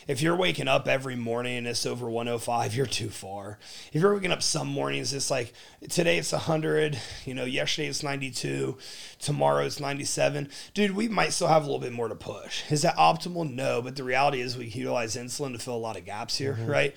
if 0.06 0.22
you're 0.22 0.36
waking 0.36 0.68
up 0.68 0.88
every 0.88 1.16
morning 1.16 1.58
and 1.58 1.66
it's 1.66 1.84
over 1.84 2.08
105, 2.08 2.74
you're 2.74 2.86
too 2.86 3.10
far. 3.10 3.58
If 3.92 4.00
you're 4.00 4.14
waking 4.14 4.30
up 4.30 4.42
some 4.42 4.68
mornings, 4.68 5.12
it's 5.12 5.30
like 5.30 5.52
today 5.90 6.16
it's 6.16 6.32
100, 6.32 6.98
you 7.26 7.34
know, 7.34 7.44
yesterday 7.44 7.88
it's 7.88 8.02
92, 8.02 8.78
tomorrow 9.18 9.66
it's 9.66 9.80
97. 9.80 10.48
Dude, 10.72 10.92
we 10.92 11.08
might 11.08 11.32
still 11.34 11.48
have 11.48 11.62
a 11.62 11.66
little 11.66 11.80
bit 11.80 11.92
more 11.92 12.08
to 12.08 12.14
push. 12.14 12.62
Is 12.70 12.82
that 12.82 12.96
optimal? 12.96 13.52
No, 13.52 13.82
but 13.82 13.96
the 13.96 14.04
reality 14.04 14.40
is 14.40 14.56
we 14.56 14.66
utilize 14.66 15.16
insulin 15.16 15.52
to 15.52 15.58
fill 15.58 15.76
a 15.76 15.76
lot 15.76 15.98
of 15.98 16.06
gaps 16.06 16.38
here, 16.38 16.56
right? 16.64 16.96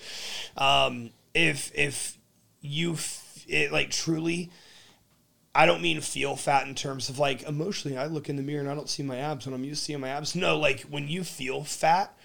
Um, 0.56 1.10
if 1.34 1.70
if 1.74 2.16
you 2.62 2.94
f- 2.94 3.44
it 3.48 3.70
like 3.72 3.90
truly 3.90 4.50
I 5.54 5.66
don't 5.66 5.82
mean 5.82 6.00
feel 6.00 6.34
fat 6.34 6.66
in 6.66 6.74
terms 6.74 7.08
of 7.08 7.18
like 7.18 7.42
emotionally. 7.42 7.98
I 7.98 8.06
look 8.06 8.28
in 8.28 8.36
the 8.36 8.42
mirror 8.42 8.60
and 8.60 8.70
I 8.70 8.74
don't 8.74 8.88
see 8.88 9.02
my 9.02 9.18
abs 9.18 9.46
when 9.46 9.54
I'm 9.54 9.64
used 9.64 9.80
to 9.80 9.84
seeing 9.84 10.00
my 10.00 10.08
abs. 10.08 10.34
No, 10.34 10.58
like 10.58 10.82
when 10.82 11.08
you 11.08 11.24
feel 11.24 11.62
fat, 11.64 12.16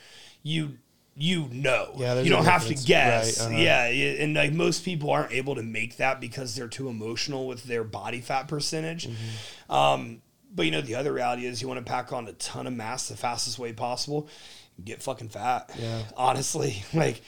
you 0.43 0.77
you 1.19 1.49
know. 1.51 1.93
Yeah, 1.97 2.21
you 2.21 2.29
don't 2.29 2.45
have 2.45 2.67
to 2.67 2.75
guess. 2.75 3.39
Right, 3.39 3.47
uh-huh. 3.47 3.57
Yeah, 3.57 3.89
yeah, 3.89 4.23
and 4.23 4.35
like 4.35 4.53
most 4.53 4.85
people 4.85 5.09
aren't 5.09 5.33
able 5.33 5.55
to 5.55 5.63
make 5.63 5.97
that 5.97 6.21
because 6.21 6.55
they're 6.55 6.67
too 6.67 6.87
emotional 6.89 7.47
with 7.47 7.63
their 7.63 7.83
body 7.83 8.21
fat 8.21 8.47
percentage. 8.47 9.07
Mm-hmm. 9.07 9.73
Um, 9.73 10.21
but 10.53 10.65
you 10.65 10.71
know 10.71 10.81
the 10.81 10.95
other 10.95 11.11
reality 11.11 11.45
is 11.45 11.61
you 11.61 11.67
want 11.67 11.85
to 11.85 11.89
pack 11.89 12.13
on 12.13 12.27
a 12.27 12.33
ton 12.33 12.65
of 12.65 12.73
mass 12.73 13.09
the 13.09 13.17
fastest 13.17 13.59
way 13.59 13.73
possible. 13.73 14.29
Get 14.83 15.01
fucking 15.01 15.29
fat. 15.29 15.71
Yeah. 15.77 16.03
Honestly, 16.15 16.83
like 16.93 17.21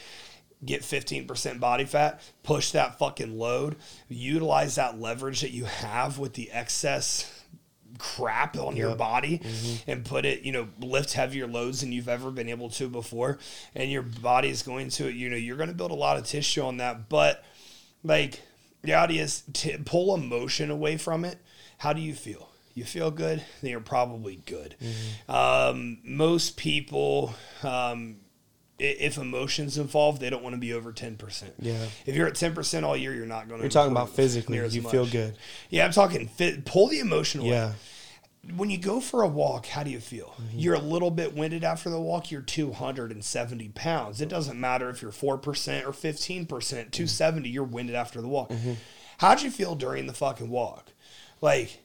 get 0.66 0.82
15% 0.82 1.60
body 1.60 1.86
fat, 1.86 2.22
push 2.44 2.72
that 2.72 3.00
fucking 3.00 3.38
load, 3.38 3.76
utilize 4.10 4.76
that 4.76 5.00
leverage 5.00 5.42
that 5.42 5.52
you 5.52 5.66
have 5.66 6.18
with 6.20 6.34
the 6.34 6.52
excess 6.52 7.34
crap 7.98 8.58
on 8.58 8.76
your 8.78 8.90
Yep. 8.90 8.98
body 8.98 9.42
and 9.88 10.06
put 10.06 10.26
it, 10.26 10.44
you 10.44 10.52
know, 10.52 10.68
lift 10.80 11.14
heavier 11.14 11.48
loads 11.48 11.82
than 11.82 11.92
you've 11.92 12.08
ever 12.10 12.32
been 12.32 12.48
able 12.50 12.70
to 12.72 12.88
before. 12.88 13.40
And 13.76 13.92
your 13.92 14.02
body 14.04 14.50
is 14.50 14.64
going 14.64 14.90
to, 14.92 15.10
you 15.10 15.30
know, 15.30 15.36
you're 15.36 15.58
going 15.58 15.70
to 15.70 15.76
build 15.76 15.92
a 15.92 15.96
lot 15.96 16.18
of 16.18 16.26
tissue 16.26 16.62
on 16.64 16.78
that. 16.78 17.10
But 17.10 17.44
like, 18.04 18.42
the 18.82 18.88
reality 18.90 19.20
is 19.20 19.44
to 19.54 19.78
pull 19.80 20.16
emotion 20.16 20.72
away 20.72 20.96
from 20.98 21.26
it. 21.26 21.38
How 21.80 21.92
do 21.94 22.02
you 22.02 22.14
feel? 22.14 22.50
You 22.74 22.86
feel 22.86 23.12
good, 23.12 23.44
then 23.62 23.72
you're 23.72 23.80
probably 23.82 24.38
good. 24.46 24.76
Um, 25.28 25.98
most 26.04 26.56
people, 26.56 27.34
um, 27.64 28.18
if 28.80 29.18
emotions 29.18 29.78
involved, 29.78 30.22
they 30.22 30.30
don't 30.30 30.44
want 30.44 30.56
to 30.56 30.60
be 30.60 30.74
over 30.74 30.92
10%. 30.92 31.44
Yeah. 31.60 31.86
If 32.06 32.16
you're 32.16 32.28
at 32.28 32.34
10% 32.34 32.84
all 32.84 32.96
year, 32.96 33.14
you're 33.14 33.26
not 33.26 33.48
going 33.48 33.60
to. 33.60 33.66
You're 33.66 33.72
talking 33.72 33.92
about 33.92 34.10
physically. 34.10 34.58
You 34.58 34.82
feel 34.82 35.06
good. 35.06 35.36
Yeah, 35.70 35.86
I'm 35.86 35.92
talking 35.92 36.28
fit. 36.28 36.66
Pull 36.66 36.88
the 36.88 37.00
emotion 37.00 37.42
away. 37.42 37.50
Yeah. 37.50 37.74
When 38.56 38.70
you 38.70 38.78
go 38.78 39.02
for 39.02 39.22
a 39.22 39.28
walk, 39.28 39.66
how 39.66 39.84
do 39.84 39.92
you 39.92 40.00
feel? 40.00 40.34
Mm-hmm. 40.42 40.60
You're 40.60 40.76
a 40.76 40.80
little 40.80 41.12
bit 41.12 41.36
winded 41.36 41.66
after 41.66 41.90
the 41.90 42.00
walk. 42.00 42.32
You're 42.32 42.42
270 42.42 43.70
pounds. 43.70 44.22
It 44.22 44.30
doesn't 44.30 44.58
matter 44.58 44.90
if 44.90 45.02
you're 45.02 45.12
4% 45.12 45.24
or 45.28 45.38
15%, 45.38 46.48
270, 46.48 47.50
you're 47.50 47.64
winded 47.66 47.96
after 47.96 48.22
the 48.22 48.30
walk. 48.30 48.50
Mm-hmm. 48.50 48.74
How'd 49.18 49.42
you 49.42 49.52
feel 49.52 49.76
during 49.76 50.08
the 50.08 50.14
fucking 50.14 50.50
walk? 50.50 50.94
Like, 51.42 51.82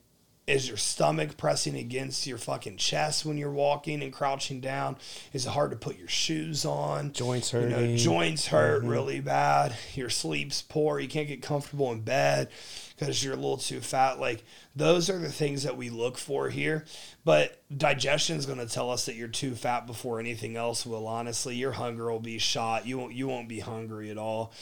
is 0.46 0.68
your 0.68 0.76
stomach 0.76 1.36
pressing 1.36 1.76
against 1.76 2.26
your 2.26 2.36
fucking 2.38 2.76
chest 2.76 3.24
when 3.24 3.38
you're 3.38 3.50
walking 3.50 4.02
and 4.02 4.12
crouching 4.12 4.60
down? 4.60 4.96
Is 5.32 5.46
it 5.46 5.50
hard 5.50 5.70
to 5.70 5.76
put 5.76 5.98
your 5.98 6.08
shoes 6.08 6.64
on? 6.64 7.12
Joints 7.12 7.52
You 7.52 7.60
know. 7.60 7.78
Mm-hmm. 7.78 7.96
joints 7.96 8.48
hurt 8.48 8.82
really 8.82 9.20
bad. 9.20 9.74
Your 9.94 10.10
sleep's 10.10 10.60
poor. 10.60 11.00
You 11.00 11.08
can't 11.08 11.28
get 11.28 11.42
comfortable 11.42 11.90
in 11.92 12.00
bed 12.00 12.48
because 12.96 13.24
you're 13.24 13.32
a 13.32 13.36
little 13.36 13.56
too 13.56 13.80
fat. 13.80 14.20
Like 14.20 14.44
those 14.76 15.10
are 15.10 15.18
the 15.18 15.30
things 15.30 15.64
that 15.64 15.76
we 15.76 15.90
look 15.90 16.16
for 16.16 16.48
here. 16.48 16.84
But 17.24 17.62
digestion 17.76 18.36
is 18.36 18.46
going 18.46 18.58
to 18.58 18.66
tell 18.66 18.90
us 18.90 19.06
that 19.06 19.14
you're 19.14 19.28
too 19.28 19.54
fat 19.54 19.86
before 19.86 20.20
anything 20.20 20.56
else 20.56 20.84
will. 20.84 21.06
Honestly, 21.06 21.56
your 21.56 21.72
hunger 21.72 22.10
will 22.10 22.20
be 22.20 22.38
shot. 22.38 22.86
You 22.86 22.98
won't. 22.98 23.14
You 23.14 23.28
won't 23.28 23.48
be 23.48 23.60
hungry 23.60 24.10
at 24.10 24.18
all. 24.18 24.52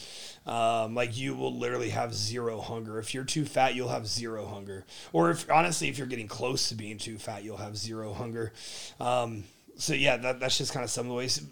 Um, 0.46 0.94
like 0.94 1.16
you 1.16 1.34
will 1.34 1.56
literally 1.56 1.90
have 1.90 2.14
zero 2.14 2.60
hunger. 2.60 2.98
If 2.98 3.14
you're 3.14 3.24
too 3.24 3.44
fat, 3.44 3.74
you'll 3.74 3.88
have 3.88 4.06
zero 4.06 4.46
hunger. 4.46 4.84
Or 5.12 5.30
if 5.30 5.50
honestly, 5.50 5.88
if 5.88 5.98
you're 5.98 6.06
getting 6.06 6.28
close 6.28 6.68
to 6.68 6.74
being 6.74 6.98
too 6.98 7.18
fat, 7.18 7.44
you'll 7.44 7.58
have 7.58 7.76
zero 7.76 8.12
hunger. 8.12 8.52
Um, 9.00 9.44
so 9.76 9.94
yeah, 9.94 10.16
that, 10.18 10.40
that's 10.40 10.58
just 10.58 10.72
kind 10.72 10.84
of 10.84 10.90
some 10.90 11.06
of 11.06 11.10
the 11.10 11.16
ways 11.16 11.42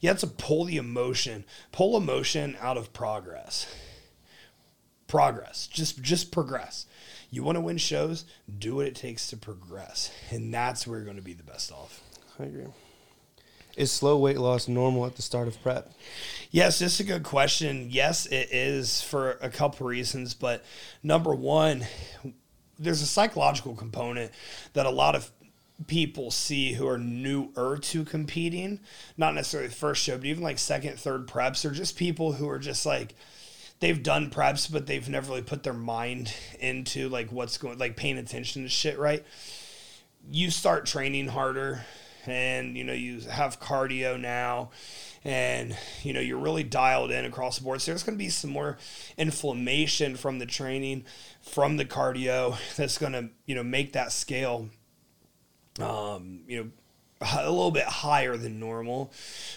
you 0.00 0.08
have 0.08 0.18
to 0.18 0.26
pull 0.26 0.64
the 0.64 0.76
emotion, 0.76 1.44
pull 1.72 1.96
emotion 1.96 2.56
out 2.60 2.76
of 2.76 2.92
progress. 2.92 3.66
Progress, 5.10 5.66
just 5.66 6.00
just 6.00 6.30
progress. 6.30 6.86
You 7.32 7.42
want 7.42 7.56
to 7.56 7.60
win 7.60 7.78
shows, 7.78 8.24
do 8.58 8.76
what 8.76 8.86
it 8.86 8.94
takes 8.94 9.28
to 9.30 9.36
progress, 9.36 10.12
and 10.30 10.54
that's 10.54 10.86
where 10.86 10.98
you're 10.98 11.04
going 11.04 11.16
to 11.16 11.22
be 11.22 11.32
the 11.32 11.42
best 11.42 11.72
off. 11.72 12.00
I 12.38 12.44
agree. 12.44 12.66
Is 13.76 13.90
slow 13.90 14.16
weight 14.18 14.38
loss 14.38 14.68
normal 14.68 15.06
at 15.06 15.16
the 15.16 15.22
start 15.22 15.48
of 15.48 15.60
prep? 15.62 15.92
Yes, 16.52 16.78
this 16.78 16.94
is 16.94 17.00
a 17.00 17.04
good 17.04 17.24
question. 17.24 17.88
Yes, 17.90 18.26
it 18.26 18.50
is 18.52 19.02
for 19.02 19.32
a 19.42 19.50
couple 19.50 19.86
reasons, 19.86 20.32
but 20.34 20.64
number 21.02 21.34
one, 21.34 21.84
there's 22.78 23.02
a 23.02 23.06
psychological 23.06 23.74
component 23.74 24.30
that 24.74 24.86
a 24.86 24.90
lot 24.90 25.16
of 25.16 25.30
people 25.88 26.30
see 26.30 26.74
who 26.74 26.86
are 26.86 26.98
newer 26.98 27.78
to 27.78 28.04
competing, 28.04 28.78
not 29.16 29.34
necessarily 29.34 29.70
first 29.70 30.02
show, 30.02 30.16
but 30.16 30.26
even 30.26 30.42
like 30.42 30.58
second, 30.58 30.98
third 30.98 31.26
preps, 31.26 31.64
or 31.64 31.72
just 31.72 31.96
people 31.96 32.32
who 32.32 32.48
are 32.48 32.60
just 32.60 32.86
like 32.86 33.14
they've 33.80 34.02
done 34.02 34.30
preps, 34.30 34.70
but 34.70 34.86
they've 34.86 35.08
never 35.08 35.30
really 35.30 35.42
put 35.42 35.62
their 35.62 35.74
mind 35.74 36.32
into 36.60 37.08
like 37.08 37.32
what's 37.32 37.58
going, 37.58 37.78
like 37.78 37.96
paying 37.96 38.18
attention 38.18 38.62
to 38.62 38.68
shit, 38.68 38.98
right? 38.98 39.24
you 40.28 40.50
start 40.50 40.86
training 40.86 41.28
harder 41.28 41.84
and 42.26 42.76
you 42.76 42.84
know 42.84 42.92
you 42.92 43.20
have 43.20 43.58
cardio 43.58 44.20
now 44.20 44.70
and 45.24 45.76
you 46.02 46.12
know 46.12 46.20
you're 46.20 46.38
really 46.38 46.62
dialed 46.62 47.10
in 47.10 47.24
across 47.24 47.58
the 47.58 47.64
board. 47.64 47.80
So 47.80 47.92
there's 47.92 48.02
going 48.02 48.16
to 48.16 48.22
be 48.22 48.28
some 48.28 48.50
more 48.50 48.78
inflammation 49.16 50.16
from 50.16 50.38
the 50.38 50.46
training 50.46 51.04
from 51.40 51.76
the 51.76 51.84
cardio 51.84 52.56
that's 52.76 52.98
going 52.98 53.12
to 53.12 53.30
you 53.46 53.54
know 53.54 53.62
make 53.62 53.92
that 53.94 54.12
scale 54.12 54.68
um, 55.80 56.42
you 56.46 56.64
know 56.64 56.70
a 57.22 57.50
little 57.50 57.70
bit 57.70 57.84
higher 57.84 58.36
than 58.36 58.58
normal. 58.58 59.12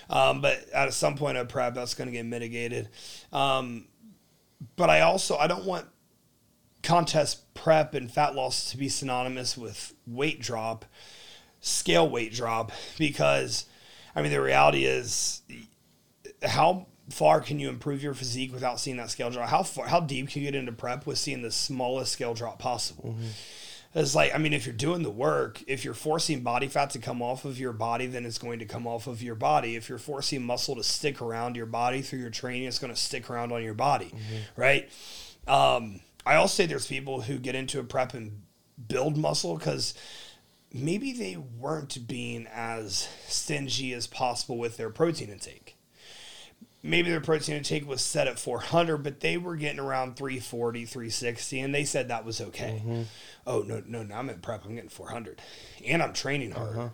Um, 0.10 0.42
but 0.42 0.70
at 0.74 0.94
some 0.94 1.16
point 1.16 1.38
of 1.38 1.48
prep 1.48 1.76
that's 1.76 1.94
going 1.94 2.08
to 2.08 2.12
get 2.12 2.26
mitigated. 2.26 2.90
Um, 3.32 3.86
but 4.76 4.90
i 4.90 5.02
also 5.02 5.38
i 5.38 5.48
don't 5.48 5.66
want 5.66 5.86
contest 6.84 7.54
prep 7.54 7.94
and 7.94 8.12
fat 8.12 8.36
loss 8.36 8.70
to 8.70 8.78
be 8.78 8.90
synonymous 8.90 9.58
with 9.58 9.94
weight 10.06 10.42
drop, 10.42 10.86
scale 11.62 12.08
weight 12.08 12.34
drop, 12.34 12.72
because 12.98 13.66
I 14.16 14.22
mean, 14.22 14.32
the 14.32 14.42
reality 14.42 14.86
is 14.86 15.42
how 16.44 16.88
far 17.10 17.42
can 17.42 17.60
you 17.60 17.70
improve 17.70 18.04
your 18.04 18.14
physique 18.14 18.54
without 18.54 18.80
seeing 18.80 18.98
that 18.98 19.10
scale 19.10 19.32
drop? 19.32 19.50
How 19.50 19.64
far, 19.64 19.88
how 19.88 20.02
deep 20.02 20.30
can 20.30 20.42
you 20.42 20.52
get 20.52 20.60
into 20.60 20.72
prep 20.72 21.06
with 21.06 21.18
seeing 21.18 21.42
the 21.42 21.52
smallest 21.52 22.12
scale 22.12 22.34
drop 22.34 22.60
possible? 22.60 23.16
Mm-hmm. 23.18 23.28
It's 23.96 24.16
like, 24.16 24.34
I 24.34 24.40
mean, 24.40 24.54
if 24.54 24.66
you're 24.66 24.74
doing 24.74 25.04
the 25.04 25.12
work, 25.12 25.64
if 25.68 25.86
you're 25.86 25.94
forcing 25.94 26.42
body 26.42 26.68
fat 26.68 26.90
to 26.92 27.00
come 27.00 27.22
off 27.22 27.46
of 27.46 27.60
your 27.60 27.74
body, 27.74 28.08
then 28.08 28.26
it's 28.26 28.40
going 28.40 28.58
to 28.60 28.66
come 28.66 28.88
off 28.88 29.06
of 29.06 29.22
your 29.22 29.36
body. 29.36 29.76
If 29.76 29.88
you're 29.88 30.00
forcing 30.00 30.44
muscle 30.44 30.76
to 30.76 30.84
stick 30.84 31.22
around 31.22 31.56
your 31.56 31.68
body 31.68 32.02
through 32.02 32.20
your 32.20 32.32
training, 32.32 32.64
it's 32.64 32.80
going 32.80 32.94
to 32.94 33.00
stick 33.00 33.30
around 33.30 33.52
on 33.52 33.64
your 33.64 33.76
body, 33.76 34.12
right? 34.58 34.90
Um, 35.48 36.00
I 36.26 36.36
also 36.36 36.64
say 36.64 36.66
there's 36.66 36.88
people 36.88 37.22
who 37.22 37.38
get 37.38 37.54
into 37.54 37.80
a 37.80 37.84
prep 37.84 38.16
and 38.16 38.42
build 38.88 39.16
muscle 39.16 39.58
because 39.58 39.94
maybe 40.74 41.14
they 41.14 41.38
weren't 41.38 42.08
being 42.08 42.48
as 42.52 43.08
stingy 43.28 43.94
as 43.94 44.08
possible 44.08 44.58
with 44.58 44.76
their 44.78 44.90
protein 44.90 45.30
intake. 45.30 45.63
Maybe 46.86 47.10
their 47.10 47.22
protein 47.22 47.56
intake 47.56 47.88
was 47.88 48.02
set 48.02 48.28
at 48.28 48.38
400, 48.38 48.98
but 48.98 49.22
they 49.22 49.38
were 49.38 49.56
getting 49.56 49.80
around 49.80 50.18
340, 50.18 50.84
360, 50.86 51.60
and 51.62 51.74
they 51.74 51.86
said 51.86 52.10
that 52.10 52.26
was 52.26 52.42
okay. 52.42 52.82
Mm-hmm. 52.86 53.02
Oh, 53.48 53.62
no, 53.62 53.82
no, 53.88 54.04
no 54.04 54.14
I'm 54.14 54.30
in 54.30 54.40
prep. 54.40 54.66
I'm 54.66 54.76
getting 54.76 54.90
400. 54.90 55.42
And 55.88 56.04
I'm 56.04 56.12
training 56.12 56.52
hard. 56.52 56.78
Uh-huh. 56.78 56.90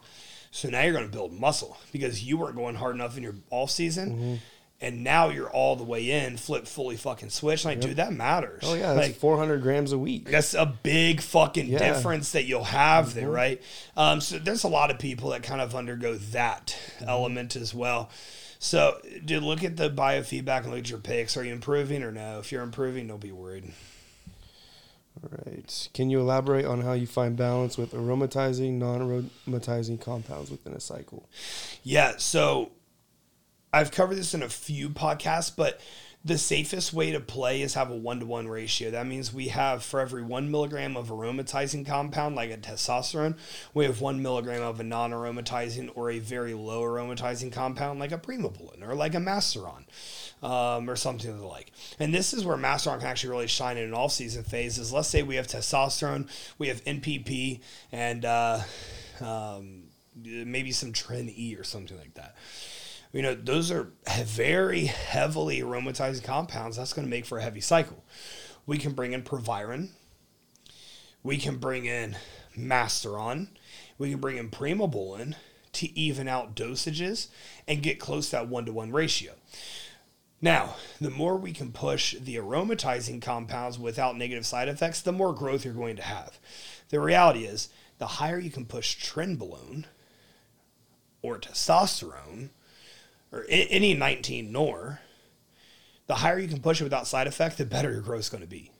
So 0.52 0.70
now 0.70 0.84
you're 0.84 0.94
going 0.94 1.06
to 1.06 1.12
build 1.12 1.34
muscle 1.34 1.76
because 1.92 2.24
you 2.24 2.38
weren't 2.38 2.56
going 2.56 2.76
hard 2.76 2.96
enough 2.96 3.18
in 3.18 3.24
your 3.24 3.36
off 3.50 3.72
season. 3.72 4.12
Mm-hmm. 4.12 4.36
And 4.82 5.04
now 5.04 5.28
you're 5.28 5.50
all 5.50 5.76
the 5.76 5.84
way 5.84 6.10
in, 6.10 6.38
flip 6.38 6.66
fully 6.66 6.96
fucking 6.96 7.32
switch. 7.32 7.66
Like, 7.66 7.82
dude, 7.82 7.98
that 7.98 8.14
matters. 8.14 8.64
Oh 8.64 8.76
yeah, 8.76 8.94
that's 8.94 9.10
Like, 9.10 9.18
400 9.18 9.62
grams 9.62 9.92
a 9.92 9.98
week. 9.98 10.30
that's 10.30 10.54
a 10.54 10.66
big 10.66 11.20
fucking 11.20 11.68
Yeah. 11.68 11.80
difference 11.80 12.32
that 12.32 12.46
you'll 12.46 12.64
have 12.64 13.14
there, 13.14 13.26
mm-hmm. 13.26 13.34
right? 13.34 13.62
Um, 13.98 14.22
so 14.22 14.40
there's 14.40 14.64
a 14.64 14.70
lot 14.70 14.90
of 14.90 14.98
people 14.98 15.32
that 15.32 15.44
kind 15.44 15.60
of 15.60 15.76
undergo 15.76 16.16
that 16.16 16.78
element 17.02 17.58
as 17.58 17.74
well. 17.74 18.10
So, 18.60 19.00
dude, 19.24 19.44
look 19.44 19.64
at 19.64 19.78
the 19.78 19.90
biofeedback 19.90 20.64
and 20.64 20.72
look 20.72 20.80
at 20.80 20.90
your 20.90 21.00
picks. 21.00 21.38
Are 21.38 21.46
you 21.46 21.54
improving 21.54 22.04
or 22.04 22.12
no? 22.12 22.40
If 22.40 22.52
you're 22.52 22.62
improving, 22.62 23.08
don't 23.08 23.22
be 23.22 23.32
worried. 23.32 23.72
All 25.24 25.30
right. 25.46 25.90
Can 25.94 26.10
you 26.10 26.20
elaborate 26.20 26.66
on 26.66 26.82
how 26.82 26.94
you 26.94 27.08
find 27.08 27.38
balance 27.38 27.78
with 27.78 27.94
aromatizing, 27.94 28.74
non-aromatizing 28.74 30.02
compounds 30.02 30.52
within 30.52 30.74
a 30.74 30.80
cycle? 30.80 31.30
Yeah, 31.84 32.16
so 32.18 32.72
I've 33.72 33.92
covered 33.92 34.16
this 34.16 34.34
in 34.34 34.44
a 34.44 34.50
few 34.50 34.90
podcasts, 34.90 35.56
but 35.56 35.80
the 36.24 36.38
safest 36.38 36.92
way 36.92 37.12
to 37.12 37.20
play 37.20 37.62
is 37.62 37.76
have 37.76 37.90
a 37.90 37.96
one 37.96 38.20
to 38.20 38.26
one 38.26 38.48
ratio. 38.48 38.92
That 38.92 39.08
means 39.08 39.34
we 39.34 39.48
have 39.50 39.84
for 39.84 40.02
every 40.02 40.22
one 40.22 40.52
milligram 40.52 40.98
of 40.98 41.08
aromatizing 41.08 41.86
compound, 41.86 42.36
like 42.36 42.52
a 42.52 42.58
testosterone, 42.58 43.38
we 43.74 43.86
have 43.86 44.02
one 44.02 44.22
milligram 44.22 44.62
of 44.62 44.82
a 44.82 44.84
non 44.84 45.12
aromatizing 45.12 45.90
or 45.96 46.12
a 46.12 46.20
very 46.20 46.54
low 46.54 46.82
aromatizing 46.82 47.54
compound, 47.54 48.00
like 48.00 48.12
a 48.12 48.18
primobolan 48.18 48.86
or 48.86 48.96
like 48.96 49.16
a 49.16 49.20
masteron. 49.20 49.86
Um, 50.42 50.90
or 50.90 50.96
something 50.96 51.30
of 51.30 51.40
the 51.40 51.46
like. 51.46 51.74
And 52.00 52.14
this 52.14 52.34
is 52.34 52.46
where 52.46 52.56
Masteron 52.56 53.00
can 53.00 53.08
actually 53.08 53.32
really 53.32 53.48
shine 53.48 53.76
in 53.76 53.84
an 53.84 53.94
off 53.94 54.14
season 54.14 54.46
phase. 54.46 54.78
Is 54.78 54.94
let's 54.94 55.10
say 55.10 55.22
we 55.22 55.36
have 55.36 55.48
testosterone, 55.48 56.30
we 56.58 56.70
have 56.70 56.82
NPP, 56.86 57.60
and 57.92 58.24
uh, 58.24 58.62
um, 59.20 59.90
maybe 60.16 60.72
some 60.72 60.94
Tren 60.94 61.30
E 61.38 61.58
or 61.58 61.66
something 61.66 61.98
like 61.98 62.14
that 62.14 62.38
you 63.12 63.22
know, 63.22 63.34
those 63.34 63.72
are 63.72 63.92
very 64.24 64.86
heavily 64.86 65.62
aromatizing 65.62 66.24
compounds. 66.24 66.78
That's 66.78 66.94
going 66.94 67.08
to 67.08 67.10
make 67.10 67.26
for 67.26 67.40
a 67.40 67.44
heavy 67.44 67.62
cycle. 67.62 68.04
We 68.66 68.78
can 68.78 68.94
bring 68.94 69.14
in 69.14 69.24
Proviron. 69.24 69.90
We 71.24 71.38
can 71.38 71.58
bring 71.58 71.86
in 71.86 72.18
Masteron. 72.58 73.48
We 73.98 74.12
can 74.12 74.20
bring 74.20 74.38
in 74.38 74.50
Primobolan 74.50 75.36
to 75.74 75.98
even 75.98 76.28
out 76.28 76.56
dosages 76.56 77.28
and 77.68 77.84
get 77.84 78.00
close 78.00 78.28
to 78.28 78.38
that 78.38 78.48
one 78.48 78.66
to 78.66 78.74
one 78.74 78.92
ratio. 78.92 79.34
Now, 80.42 80.76
the 81.02 81.10
more 81.10 81.36
we 81.36 81.52
can 81.52 81.72
push 81.72 82.16
the 82.16 82.38
aromatizing 82.38 83.22
compounds 83.22 83.78
without 83.78 84.18
negative 84.18 84.46
side 84.46 84.70
effects, 84.70 85.02
the 85.02 85.12
more 85.12 85.34
growth 85.34 85.66
you're 85.66 85.74
going 85.74 85.98
to 85.98 86.02
have. 86.02 86.40
The 86.90 87.00
reality 87.00 87.44
is, 87.44 87.70
the 87.98 88.08
higher 88.08 88.40
you 88.40 88.50
can 88.50 88.66
push 88.66 88.98
Trenbolone 88.98 89.86
or 91.22 91.38
testosterone, 91.38 92.52
or 93.32 93.46
any 93.50 93.94
19 93.94 94.52
nor, 94.52 95.00
the 96.08 96.16
higher 96.16 96.40
you 96.40 96.48
can 96.48 96.62
push 96.62 96.82
it 96.82 96.86
without 96.86 97.08
side 97.08 97.28
effect, 97.28 97.58
the 97.58 97.66
better 97.66 97.92
your 97.92 98.02
growth 98.02 98.22
is 98.22 98.30
going 98.30 98.42
to 98.42 98.50
be. 98.50 98.72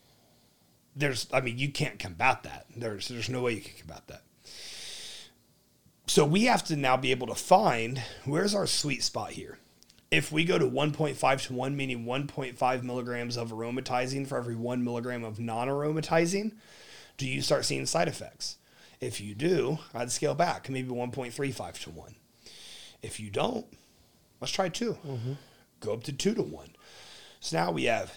There's, 0.96 1.28
I 1.32 1.42
mean, 1.42 1.58
you 1.58 1.70
can't 1.70 2.00
combat 2.00 2.44
that. 2.44 2.66
There's, 2.76 3.08
there's 3.08 3.30
no 3.30 3.42
way 3.42 3.54
you 3.54 3.62
can 3.62 3.78
combat 3.78 4.08
that. 4.08 4.24
So 6.08 6.26
we 6.26 6.46
have 6.46 6.64
to 6.66 6.76
now 6.76 6.98
be 6.98 7.12
able 7.12 7.28
to 7.28 7.36
find 7.36 8.02
where's 8.26 8.56
our 8.56 8.66
sweet 8.66 9.04
spot 9.04 9.32
here. 9.32 9.60
If 10.10 10.32
we 10.32 10.44
go 10.44 10.58
to 10.58 10.66
1.5 10.66 11.48
to 11.48 11.54
1, 11.54 11.78
meaning 11.78 12.04
1.5 12.04 12.84
milligrams 12.84 13.38
of 13.38 13.52
aromatizing 13.52 14.26
for 14.26 14.40
every 14.40 14.56
1 14.56 14.84
milligram 14.84 15.24
of 15.24 15.40
non 15.40 15.68
aromatizing, 15.68 16.54
do 17.18 17.28
you 17.28 17.44
start 17.44 17.66
seeing 17.66 17.86
side 17.86 18.08
effects? 18.08 18.58
If 19.00 19.22
you 19.22 19.36
do, 19.36 19.78
I'd 19.94 20.12
scale 20.12 20.34
back, 20.34 20.68
maybe 20.68 20.90
1.35 20.90 21.84
to 21.84 21.90
1. 21.92 22.16
If 23.04 23.20
you 23.20 23.30
don't, 23.30 23.68
let's 24.40 24.52
try 24.52 24.70
2 24.70 24.98
Go 25.80 25.94
up 25.94 26.04
to 26.04 26.14
2 26.14 26.34
to 26.36 26.42
1. 26.42 26.68
So 27.40 27.58
now 27.58 27.72
we 27.72 27.86
have 27.86 28.14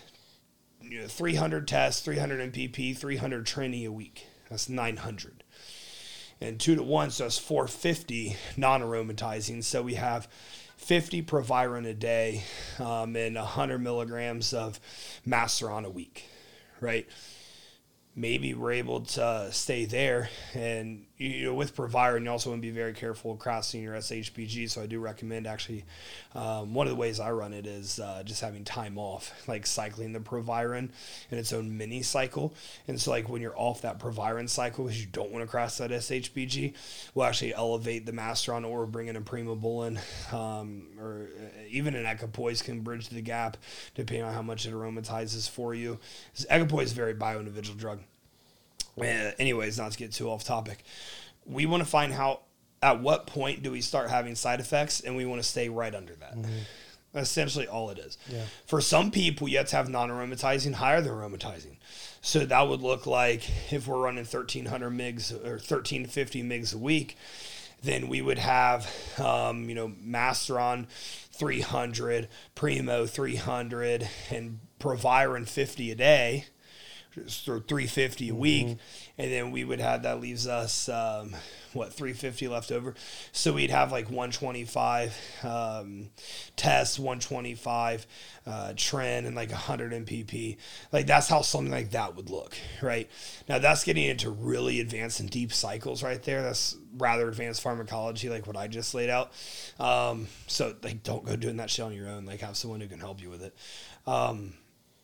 you 0.81 1.03
know, 1.03 1.07
300 1.07 1.69
tests, 1.69 2.03
300 2.03 2.53
MPP, 2.53 2.97
300 2.97 3.47
Trini 3.47 3.87
a 3.87 3.93
week. 3.93 4.27
That's 4.51 4.69
900. 4.69 5.45
And 6.41 6.59
2 6.59 6.75
to 6.75 6.83
1, 6.83 7.11
so 7.13 7.25
that's 7.25 7.39
450 7.39 8.37
non 8.57 8.81
aromatizing. 8.83 9.63
So 9.63 9.83
we 9.83 9.95
have 9.95 10.27
50 10.77 11.23
Proviron 11.23 11.87
a 11.87 11.95
day 11.95 12.43
um, 12.81 13.15
and 13.15 13.37
100 13.37 13.79
milligrams 13.79 14.53
of 14.53 14.81
Masteron 15.25 15.85
a 15.85 15.91
week, 15.91 16.25
right? 16.81 17.07
maybe 18.15 18.55
we're 18.55 18.73
able 18.73 19.01
to 19.01 19.49
stay 19.53 19.85
there. 19.85 20.29
And 20.55 21.07
you 21.23 21.47
know, 21.47 21.55
with 21.55 21.77
Proviron, 21.77 22.25
you 22.25 22.31
also 22.31 22.51
want 22.51 22.61
to 22.61 22.67
be 22.67 22.73
very 22.73 22.93
careful 22.93 23.37
crossing 23.37 23.83
your 23.83 23.95
SHBG. 23.95 24.69
So 24.69 24.83
I 24.83 24.87
do 24.87 24.99
recommend 24.99 25.47
actually 25.47 25.85
um, 26.35 26.75
one 26.75 26.87
of 26.87 26.91
the 26.91 26.97
ways 26.97 27.21
I 27.21 27.31
run 27.31 27.53
it 27.53 27.67
is 27.67 28.01
uh, 28.01 28.23
just 28.25 28.41
having 28.41 28.65
time 28.65 28.99
off, 28.99 29.33
like 29.49 29.67
cycling 29.67 30.13
the 30.13 30.21
Proviron 30.21 30.93
in 31.31 31.39
its 31.39 31.53
own 31.53 31.77
mini 31.77 32.03
cycle. 32.03 32.55
And 32.89 33.01
so 33.01 33.13
like 33.13 33.29
when 33.29 33.41
you're 33.41 33.57
off 33.57 33.83
that 33.83 33.99
Proviron 33.99 34.49
cycle, 34.49 34.85
because 34.85 35.01
you 35.01 35.07
don't 35.11 35.31
want 35.31 35.45
to 35.45 35.51
cross 35.51 35.79
that 35.79 35.91
SHBG, 35.91 36.75
we'll 37.15 37.27
actually 37.27 37.55
elevate 37.55 38.05
the 38.05 38.13
Masteron 38.13 38.69
or 38.69 38.87
bring 38.87 39.07
in 39.07 39.17
a 39.17 39.21
Primobolan 39.21 39.99
um, 40.33 40.89
or 40.99 41.29
even 41.69 41.95
an 41.95 42.05
Equipoise 42.05 42.63
can 42.63 42.81
bridge 42.81 43.09
the 43.09 43.23
gap 43.23 43.57
depending 43.95 44.25
on 44.25 44.35
how 44.35 44.43
much 44.43 44.67
it 44.67 44.75
aromatizes 44.75 45.49
for 45.49 45.75
you. 45.75 45.99
Equipoise 46.51 46.87
is 46.89 46.93
a 46.93 46.97
very 46.97 47.15
bio-individual 47.15 47.79
drug. 47.79 48.01
Uh, 48.99 49.33
anyways, 49.39 49.79
not 49.79 49.93
to 49.93 49.99
get 49.99 50.13
too 50.13 50.29
off 50.31 50.45
topic, 50.45 50.85
we 51.47 51.67
want 51.67 51.83
to 51.83 51.89
find 51.89 52.13
how 52.13 52.41
at 52.83 53.01
what 53.01 53.27
point 53.27 53.63
do 53.63 53.71
we 53.71 53.81
start 53.81 54.11
having 54.11 54.35
side 54.35 54.61
effects, 54.61 55.01
and 55.01 55.17
we 55.17 55.25
want 55.25 55.41
to 55.41 55.49
stay 55.49 55.69
right 55.69 55.95
under 55.95 56.15
that. 56.17 56.37
That's 57.13 57.29
essentially 57.31 57.67
all 57.69 57.91
it 57.91 57.99
is. 57.99 58.17
Yeah. 58.29 58.45
For 58.67 58.81
some 58.81 59.11
people, 59.11 59.47
you 59.47 59.59
have 59.59 59.69
to 59.69 59.77
have 59.77 59.89
non-aromatizing 59.89 60.75
higher 60.75 61.01
than 61.01 61.13
aromatizing. 61.13 61.77
So 62.23 62.47
that 62.47 62.69
would 62.69 62.81
look 62.81 63.07
like 63.07 63.43
if 63.73 63.87
we're 63.87 63.99
running 63.99 64.25
1300 64.25 64.91
migs 64.91 65.33
or 65.33 65.57
1350 65.57 66.43
migs 66.43 66.75
a 66.75 66.79
week, 66.79 67.17
then 67.83 68.09
we 68.09 68.23
would 68.23 68.39
have, 68.39 68.91
um, 69.19 69.69
you 69.69 69.75
know, 69.75 69.89
Masteron 69.89 70.87
300, 71.33 72.29
Primo 72.55 73.07
300, 73.07 74.09
and 74.31 74.61
Proviron 74.79 75.45
50 75.45 75.91
a 75.91 75.95
day 75.95 76.47
or 77.17 77.61
350 77.61 78.29
a 78.29 78.35
week 78.35 78.79
and 79.19 79.31
then 79.33 79.51
we 79.51 79.65
would 79.65 79.81
have 79.81 80.03
that 80.03 80.21
leaves 80.21 80.47
us 80.47 80.89
um, 80.89 81.35
what 81.73 81.93
350 81.93 82.49
left 82.49 82.73
over? 82.73 82.95
So 83.33 83.53
we'd 83.53 83.71
have 83.71 83.93
like 83.93 84.07
125 84.07 85.17
um, 85.45 86.11
tests 86.57 86.99
125 86.99 88.07
uh, 88.47 88.73
trend 88.77 89.27
and 89.27 89.37
like 89.37 89.51
100 89.51 89.93
mpp 89.93 90.57
like 90.91 91.07
that's 91.07 91.29
how 91.29 91.43
something 91.43 91.71
like 91.71 91.91
that 91.93 92.17
would 92.17 92.31
look 92.31 92.57
right? 92.81 93.11
Now 93.49 93.59
that's 93.59 93.85
getting 93.85 94.05
into 94.05 94.31
really 94.31 94.81
advanced 94.81 95.21
and 95.21 95.31
deep 95.31 95.53
cycles 95.53 96.03
right 96.03 96.23
there. 96.23 96.43
That's 96.43 96.77
rather 96.97 97.29
advanced 97.29 97.63
pharmacology 97.63 98.29
like 98.29 98.47
what 98.47 98.57
i 98.57 98.67
just 98.69 98.95
laid 98.95 99.11
out. 99.11 99.33
Um, 99.79 100.27
so 100.47 100.75
like 100.83 101.03
don't 101.03 101.25
go 101.25 101.37
doing 101.37 101.59
that 101.59 101.71
shit 101.71 101.85
on 101.85 101.93
your 101.95 102.09
own. 102.09 102.27
Like 102.27 102.41
have 102.41 102.57
someone 102.57 102.81
who 102.81 102.89
can 102.89 103.01
help 103.01 103.21
you 103.21 103.31
with 103.31 103.43
it. 103.43 103.55
Um, 104.07 104.55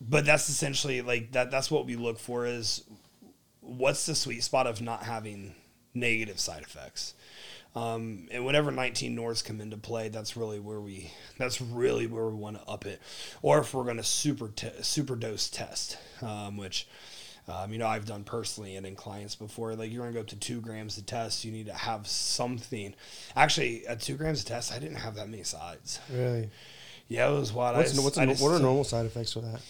but 0.01 0.25
that's 0.25 0.49
essentially 0.49 1.03
like 1.03 1.33
that 1.33 1.51
that's 1.51 1.71
what 1.71 1.87
we 1.87 1.97
look 1.97 2.19
for 2.19 2.47
is 2.47 2.85
what's 3.61 4.07
the 4.07 4.15
sweet 4.15 4.43
spot 4.43 4.67
of 4.67 4.81
not 4.81 5.03
having 5.03 5.55
negative 5.95 6.39
side 6.41 6.63
effects. 6.63 7.15
Um, 7.77 8.29
and 8.33 8.47
whenever 8.47 8.71
19 8.71 9.15
norths 9.15 9.43
come 9.43 9.61
into 9.61 9.77
play 9.77 10.09
that's 10.09 10.37
really 10.37 10.59
where 10.59 10.81
we 10.81 11.11
that's 11.37 11.61
really 11.61 12.07
where 12.07 12.27
we 12.27 12.35
want 12.35 12.57
to 12.61 12.69
up 12.71 12.87
it. 12.87 13.01
Or 13.43 13.59
if 13.61 13.75
we're 13.75 13.85
going 13.85 13.99
to 13.99 14.03
super 14.05 14.49
te- 14.49 14.83
super 14.83 15.15
dose 15.17 15.49
test 15.51 15.99
um, 16.23 16.57
which 16.57 16.89
um, 17.47 17.73
you 17.73 17.79
know 17.79 17.87
i've 17.87 18.05
done 18.07 18.25
personally 18.25 18.77
and 18.77 18.87
in 18.87 18.95
clients 18.95 19.35
before 19.35 19.75
like 19.75 19.91
you're 19.91 20.01
going 20.03 20.13
to 20.13 20.15
go 20.17 20.21
up 20.21 20.27
to 20.29 20.37
two 20.37 20.61
grams 20.61 20.97
of 20.99 21.07
test 21.07 21.45
you 21.45 21.53
need 21.53 21.67
to 21.67 21.75
have 21.75 22.07
something. 22.07 22.95
Actually 23.37 23.87
at 23.87 24.01
two 24.01 24.17
grams 24.17 24.41
of 24.41 24.47
test 24.47 24.73
i 24.73 24.79
didn't 24.79 24.97
have 24.97 25.15
that 25.17 25.29
many 25.29 25.43
sides. 25.43 26.01
Really? 26.13 26.49
yeah 27.09 27.29
it 27.31 27.39
was 27.39 27.53
wild. 27.53 27.77
I 27.77 27.83
just- 27.83 28.03
what's 28.03 28.17
I 28.19 28.25
a, 28.25 28.27
just- 28.29 28.43
what 28.43 28.53
are 28.53 28.59
normal 28.61 28.85
side 28.85 29.05
effects 29.07 29.35
for 29.35 29.41
that? 29.41 29.61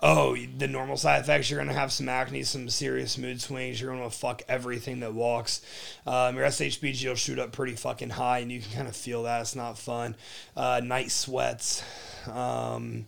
Oh, 0.00 0.36
the 0.36 0.68
normal 0.68 0.96
side 0.96 1.22
effects, 1.22 1.50
you're 1.50 1.58
going 1.58 1.72
to 1.72 1.78
have 1.78 1.90
some 1.90 2.08
acne, 2.08 2.42
some 2.42 2.68
serious 2.68 3.16
mood 3.16 3.40
swings. 3.40 3.80
You're 3.80 3.94
going 3.94 4.08
to 4.08 4.14
fuck 4.14 4.42
everything 4.46 5.00
that 5.00 5.14
walks. 5.14 5.62
Um, 6.06 6.36
your 6.36 6.46
SHBG 6.46 7.08
will 7.08 7.14
shoot 7.14 7.38
up 7.38 7.52
pretty 7.52 7.74
fucking 7.74 8.10
high, 8.10 8.40
and 8.40 8.52
you 8.52 8.60
can 8.60 8.72
kind 8.72 8.88
of 8.88 8.96
feel 8.96 9.22
that. 9.22 9.40
It's 9.40 9.56
not 9.56 9.78
fun. 9.78 10.14
Uh, 10.54 10.82
night 10.84 11.10
sweats, 11.10 11.82
um, 12.30 13.06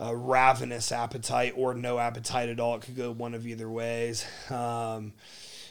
uh, 0.00 0.14
ravenous 0.14 0.92
appetite, 0.92 1.52
or 1.56 1.74
no 1.74 1.98
appetite 1.98 2.48
at 2.48 2.58
all. 2.58 2.76
It 2.76 2.82
could 2.82 2.96
go 2.96 3.12
one 3.12 3.34
of 3.34 3.46
either 3.46 3.68
ways. 3.68 4.24
Um, 4.50 5.12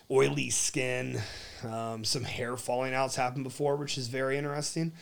oily 0.10 0.50
skin, 0.50 1.20
um, 1.64 2.04
some 2.04 2.24
hair 2.24 2.58
falling 2.58 2.94
out's 2.94 3.16
happened 3.16 3.44
before, 3.44 3.76
which 3.76 3.98
is 3.98 4.08
very 4.08 4.38
interesting. 4.38 4.94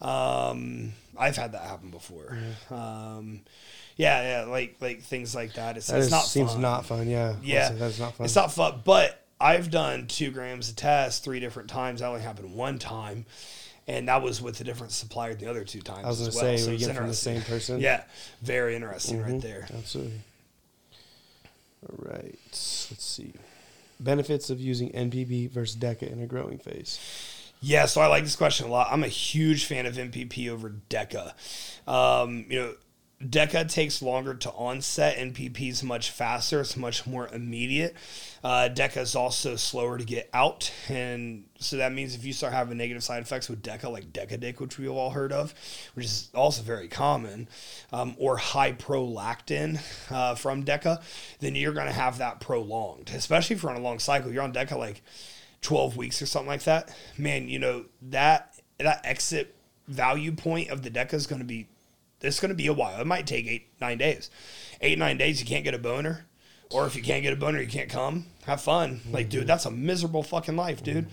Um, 0.00 0.94
I've 1.16 1.36
had 1.36 1.52
that 1.52 1.62
happen 1.62 1.90
before. 1.90 2.36
Um, 2.70 3.42
yeah, 3.96 4.40
yeah, 4.42 4.50
like 4.50 4.76
like 4.80 5.02
things 5.02 5.34
like 5.34 5.54
that. 5.54 5.76
It's, 5.76 5.86
That 5.88 5.98
it's 5.98 6.06
is- 6.06 6.10
not 6.12 6.24
seems 6.24 6.52
fun. 6.52 6.60
not 6.62 6.86
fun. 6.86 7.08
Yeah. 7.08 7.36
Yeah, 7.42 7.70
that's 7.72 7.98
not 7.98 8.14
fun. 8.16 8.24
It's 8.24 8.34
not 8.36 8.52
fun, 8.52 8.80
but 8.84 9.24
I've 9.40 9.70
done 9.70 10.06
two 10.06 10.30
grams 10.30 10.68
of 10.70 10.76
test 10.76 11.24
three 11.24 11.40
different 11.40 11.68
times. 11.68 12.00
That 12.00 12.06
only 12.06 12.20
happened 12.22 12.54
one 12.54 12.78
time, 12.78 13.26
and 13.88 14.08
that 14.08 14.22
was 14.22 14.40
with 14.40 14.60
a 14.60 14.64
different 14.64 14.92
supplier 14.92 15.34
the 15.34 15.48
other 15.50 15.64
two 15.64 15.80
times. 15.82 16.04
I 16.04 16.08
was 16.08 16.18
gonna 16.20 16.30
well. 16.30 16.40
say, 16.40 16.56
so 16.56 16.70
we 16.70 16.76
get 16.78 16.94
from 16.94 17.08
the 17.08 17.14
same 17.14 17.42
person. 17.42 17.80
Yeah, 17.80 18.04
very 18.42 18.74
interesting 18.76 19.18
Mhm. 19.20 19.32
right 19.32 19.40
there. 19.40 19.68
Absolutely. 19.76 20.20
All 21.88 21.96
right. 21.98 22.38
Let's 22.50 23.04
see. 23.04 23.32
Benefits 23.98 24.50
of 24.50 24.60
using 24.60 24.90
NPB 24.94 25.50
versus 25.50 25.76
DECA 25.76 26.10
in 26.10 26.20
a 26.22 26.26
growing 26.26 26.58
phase. 26.58 26.98
Yeah, 27.60 27.86
so 27.86 28.00
I 28.00 28.06
like 28.06 28.24
this 28.24 28.34
question 28.36 28.66
a 28.66 28.70
lot. 28.70 28.88
I'm 28.90 29.04
a 29.04 29.08
huge 29.08 29.66
fan 29.66 29.86
of 29.86 29.94
MPP 29.96 30.48
over 30.48 30.70
DECA. 30.90 31.32
Um, 31.86 32.44
you 32.48 32.58
know, 32.58 32.74
DECA 33.22 33.70
takes 33.70 34.02
longer 34.02 34.34
to 34.34 34.50
onset. 34.50 35.16
NPP 35.16 35.68
is 35.70 35.82
much 35.82 36.10
faster. 36.10 36.60
It's 36.60 36.76
much 36.76 37.06
more 37.06 37.28
immediate. 37.28 37.94
Uh, 38.42 38.68
DECA 38.72 38.98
is 38.98 39.14
also 39.14 39.54
slower 39.54 39.96
to 39.96 40.04
get 40.04 40.28
out, 40.34 40.72
and 40.88 41.44
so 41.60 41.76
that 41.76 41.92
means 41.92 42.16
if 42.16 42.24
you 42.24 42.32
start 42.32 42.52
having 42.52 42.76
negative 42.76 43.04
side 43.04 43.22
effects 43.22 43.48
with 43.48 43.62
DECA, 43.62 43.90
like 43.90 44.12
DECADIC, 44.12 44.58
which 44.58 44.78
we've 44.78 44.90
all 44.90 45.10
heard 45.10 45.32
of, 45.32 45.54
which 45.94 46.06
is 46.06 46.30
also 46.34 46.62
very 46.62 46.88
common, 46.88 47.48
um, 47.92 48.16
or 48.18 48.36
high 48.36 48.72
prolactin 48.72 49.80
uh, 50.10 50.34
from 50.34 50.64
DECA, 50.64 51.00
then 51.38 51.54
you're 51.54 51.72
going 51.72 51.86
to 51.86 51.92
have 51.92 52.18
that 52.18 52.40
prolonged. 52.40 53.10
Especially 53.14 53.54
if 53.54 53.62
you're 53.62 53.70
on 53.70 53.78
a 53.78 53.84
long 53.84 54.00
cycle, 54.00 54.32
you're 54.32 54.42
on 54.42 54.52
DECA 54.52 54.76
like 54.76 55.02
12 55.60 55.96
weeks 55.96 56.20
or 56.20 56.26
something 56.26 56.48
like 56.48 56.64
that, 56.64 56.92
man, 57.16 57.48
you 57.48 57.60
know, 57.60 57.84
that 58.02 58.58
that 58.78 59.00
exit 59.04 59.54
value 59.86 60.32
point 60.32 60.70
of 60.70 60.82
the 60.82 60.90
DECA 60.90 61.14
is 61.14 61.26
going 61.28 61.40
to 61.40 61.46
be 61.46 61.68
it's 62.22 62.40
going 62.40 62.50
to 62.50 62.54
be 62.54 62.66
a 62.66 62.72
while. 62.72 63.00
It 63.00 63.06
might 63.06 63.26
take 63.26 63.46
8 63.46 63.68
9 63.80 63.98
days. 63.98 64.30
8 64.80 64.98
9 64.98 65.18
days 65.18 65.40
you 65.40 65.46
can't 65.46 65.64
get 65.64 65.74
a 65.74 65.78
boner 65.78 66.26
or 66.70 66.86
if 66.86 66.96
you 66.96 67.02
can't 67.02 67.22
get 67.22 67.32
a 67.32 67.36
boner 67.36 67.60
you 67.60 67.68
can't 67.68 67.90
come. 67.90 68.26
Have 68.46 68.60
fun. 68.60 69.00
Like 69.10 69.28
dude, 69.28 69.46
that's 69.46 69.66
a 69.66 69.70
miserable 69.70 70.22
fucking 70.22 70.56
life, 70.56 70.82
dude. 70.82 71.06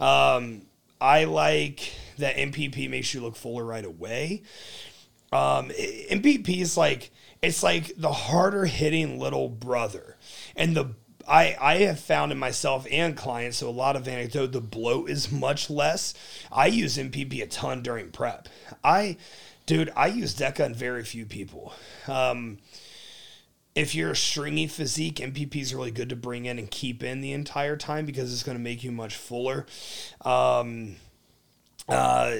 Um 0.00 0.62
I 1.00 1.24
like 1.24 1.92
that 2.18 2.36
MPP 2.36 2.90
makes 2.90 3.14
you 3.14 3.20
look 3.20 3.36
fuller 3.36 3.64
right 3.64 3.84
away. 3.84 4.42
Um, 5.32 5.68
MPP 5.68 6.60
is 6.60 6.76
like 6.76 7.10
it's 7.42 7.62
like 7.62 7.92
the 7.96 8.12
harder 8.12 8.64
hitting 8.64 9.18
little 9.18 9.48
brother, 9.48 10.16
and 10.56 10.76
the 10.76 10.94
I 11.26 11.56
I 11.60 11.74
have 11.78 12.00
found 12.00 12.32
in 12.32 12.38
myself 12.38 12.86
and 12.90 13.16
clients 13.16 13.58
so 13.58 13.68
a 13.68 13.70
lot 13.70 13.94
of 13.94 14.08
anecdote 14.08 14.52
the 14.52 14.60
bloat 14.60 15.10
is 15.10 15.30
much 15.30 15.68
less. 15.68 16.14
I 16.50 16.66
use 16.66 16.96
MPP 16.96 17.42
a 17.42 17.46
ton 17.46 17.82
during 17.82 18.10
prep. 18.10 18.48
I, 18.82 19.18
dude, 19.68 19.92
I 19.94 20.06
use 20.06 20.34
Deca 20.34 20.64
in 20.64 20.74
very 20.74 21.04
few 21.04 21.26
people. 21.26 21.74
Um, 22.08 22.58
if 23.74 23.94
you're 23.94 24.12
a 24.12 24.16
stringy 24.16 24.66
physique, 24.66 25.16
MPP 25.16 25.56
is 25.56 25.74
really 25.74 25.90
good 25.90 26.08
to 26.08 26.16
bring 26.16 26.46
in 26.46 26.58
and 26.58 26.70
keep 26.70 27.02
in 27.02 27.20
the 27.20 27.32
entire 27.32 27.76
time 27.76 28.06
because 28.06 28.32
it's 28.32 28.42
going 28.42 28.56
to 28.56 28.64
make 28.64 28.82
you 28.82 28.90
much 28.90 29.14
fuller. 29.14 29.66
Um, 30.24 30.96
uh, 31.86 32.34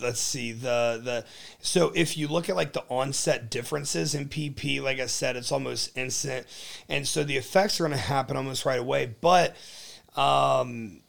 let's 0.00 0.20
see 0.20 0.52
the 0.52 1.00
the 1.02 1.24
so 1.60 1.92
if 1.94 2.16
you 2.16 2.26
look 2.28 2.48
at 2.48 2.56
like 2.56 2.72
the 2.72 2.84
onset 2.88 3.48
differences 3.48 4.12
in 4.12 4.28
pp 4.28 4.82
like 4.82 4.98
i 4.98 5.06
said 5.06 5.36
it's 5.36 5.52
almost 5.52 5.96
instant 5.96 6.44
and 6.88 7.06
so 7.06 7.22
the 7.22 7.36
effects 7.36 7.78
are 7.78 7.84
going 7.84 7.92
to 7.92 7.96
happen 7.96 8.36
almost 8.36 8.64
right 8.64 8.80
away 8.80 9.14
but 9.20 9.54
um 10.16 11.00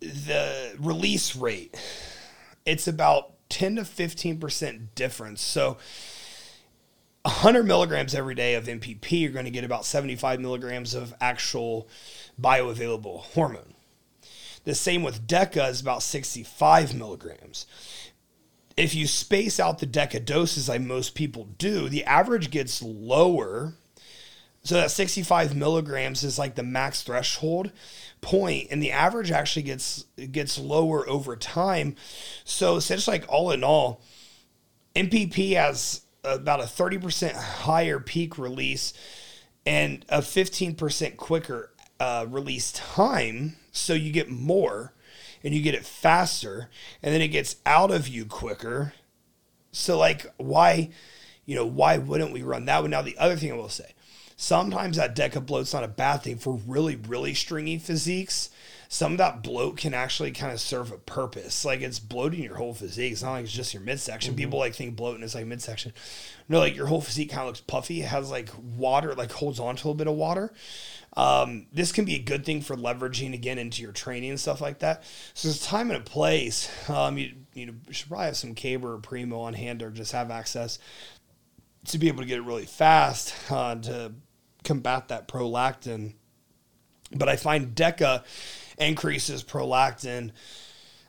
the 0.00 0.74
release 0.78 1.36
rate 1.36 1.76
it's 2.64 2.88
about 2.88 3.33
10 3.54 3.76
to 3.76 3.82
15% 3.82 4.88
difference 4.94 5.40
so 5.40 5.76
100 7.22 7.62
milligrams 7.62 8.14
every 8.14 8.34
day 8.34 8.54
of 8.54 8.64
mpp 8.66 9.20
you're 9.20 9.30
going 9.30 9.44
to 9.44 9.50
get 9.50 9.64
about 9.64 9.84
75 9.84 10.40
milligrams 10.40 10.94
of 10.94 11.14
actual 11.20 11.88
bioavailable 12.40 13.20
hormone 13.20 13.74
the 14.64 14.74
same 14.74 15.02
with 15.02 15.26
DECA 15.26 15.70
is 15.70 15.80
about 15.80 16.02
65 16.02 16.94
milligrams. 16.94 17.66
If 18.76 18.94
you 18.94 19.06
space 19.06 19.60
out 19.60 19.78
the 19.78 19.86
DECA 19.86 20.24
doses 20.24 20.68
like 20.68 20.80
most 20.80 21.14
people 21.14 21.48
do, 21.58 21.88
the 21.88 22.04
average 22.04 22.50
gets 22.50 22.82
lower. 22.82 23.74
So 24.62 24.76
that 24.76 24.90
65 24.90 25.54
milligrams 25.54 26.24
is 26.24 26.38
like 26.38 26.54
the 26.54 26.62
max 26.62 27.02
threshold 27.02 27.70
point, 28.24 28.68
and 28.70 28.82
the 28.82 28.90
average 28.90 29.30
actually 29.30 29.62
gets 29.62 30.04
gets 30.32 30.58
lower 30.58 31.08
over 31.08 31.36
time. 31.36 31.94
So 32.44 32.76
essentially, 32.76 33.18
like 33.18 33.28
all 33.28 33.50
in 33.50 33.62
all, 33.62 34.02
MPP 34.96 35.54
has 35.54 36.00
about 36.24 36.60
a 36.60 36.64
30% 36.64 37.34
higher 37.34 38.00
peak 38.00 38.38
release 38.38 38.94
and 39.66 40.04
a 40.08 40.18
15% 40.18 41.16
quicker 41.16 41.70
uh, 42.00 42.26
release 42.28 42.72
time. 42.72 43.56
So 43.72 43.92
you 43.92 44.12
get 44.12 44.30
more 44.30 44.94
and 45.42 45.54
you 45.54 45.62
get 45.62 45.74
it 45.74 45.84
faster 45.84 46.70
and 47.02 47.14
then 47.14 47.20
it 47.20 47.28
gets 47.28 47.56
out 47.66 47.90
of 47.90 48.08
you 48.08 48.24
quicker. 48.24 48.94
So, 49.72 49.98
like, 49.98 50.26
why, 50.36 50.90
you 51.44 51.56
know, 51.56 51.66
why 51.66 51.98
wouldn't 51.98 52.32
we 52.32 52.42
run 52.42 52.66
that 52.66 52.82
one? 52.82 52.90
Now, 52.90 53.02
the 53.02 53.18
other 53.18 53.36
thing 53.36 53.52
I 53.52 53.56
will 53.56 53.68
say, 53.68 53.92
sometimes 54.36 54.96
that 54.96 55.16
deca 55.16 55.44
bloat's 55.44 55.72
not 55.72 55.84
a 55.84 55.88
bad 55.88 56.18
thing 56.18 56.38
for 56.38 56.60
really, 56.66 56.96
really 56.96 57.34
stringy 57.34 57.78
physiques. 57.78 58.50
Some 58.88 59.12
of 59.12 59.18
that 59.18 59.42
bloat 59.42 59.76
can 59.76 59.94
actually 59.94 60.30
kind 60.30 60.52
of 60.52 60.60
serve 60.60 60.92
a 60.92 60.98
purpose. 60.98 61.64
Like 61.64 61.80
it's 61.80 61.98
bloating 61.98 62.42
your 62.42 62.56
whole 62.56 62.74
physique. 62.74 63.12
It's 63.12 63.22
not 63.22 63.32
like 63.32 63.44
it's 63.44 63.52
just 63.52 63.74
your 63.74 63.82
midsection. 63.82 64.36
People 64.36 64.58
like 64.58 64.74
think 64.74 64.94
bloating 64.94 65.22
is 65.22 65.34
like 65.34 65.46
midsection. 65.46 65.92
No, 66.48 66.58
like 66.58 66.76
your 66.76 66.86
whole 66.86 67.00
physique 67.00 67.30
kind 67.30 67.42
of 67.42 67.46
looks 67.48 67.60
puffy. 67.60 68.02
It 68.02 68.08
has 68.08 68.30
like 68.30 68.50
water, 68.76 69.14
like 69.14 69.32
holds 69.32 69.58
on 69.58 69.76
to 69.76 69.80
a 69.80 69.84
little 69.88 69.94
bit 69.94 70.06
of 70.06 70.14
water. 70.14 70.52
Um, 71.16 71.66
this 71.72 71.92
can 71.92 72.04
be 72.04 72.16
a 72.16 72.20
good 72.20 72.44
thing 72.44 72.60
for 72.60 72.76
leveraging 72.76 73.34
again 73.34 73.58
into 73.58 73.82
your 73.82 73.92
training 73.92 74.30
and 74.30 74.40
stuff 74.40 74.60
like 74.60 74.80
that. 74.80 75.04
So 75.32 75.48
there's 75.48 75.64
time 75.64 75.90
and 75.90 76.00
a 76.00 76.04
place. 76.04 76.70
Um, 76.88 77.18
you, 77.18 77.32
you 77.54 77.66
know, 77.66 77.74
should 77.90 78.08
probably 78.08 78.26
have 78.26 78.36
some 78.36 78.54
Caber 78.54 78.94
or 78.94 78.98
Primo 78.98 79.40
on 79.40 79.54
hand 79.54 79.82
or 79.82 79.90
just 79.90 80.12
have 80.12 80.30
access 80.30 80.78
to 81.86 81.98
be 81.98 82.08
able 82.08 82.22
to 82.22 82.26
get 82.26 82.38
it 82.38 82.42
really 82.42 82.66
fast 82.66 83.34
uh, 83.50 83.74
to 83.76 84.12
combat 84.64 85.08
that 85.08 85.28
prolactin. 85.28 86.14
But 87.14 87.28
I 87.28 87.36
find 87.36 87.74
DECA 87.76 88.24
increases 88.78 89.44
prolactin 89.44 90.32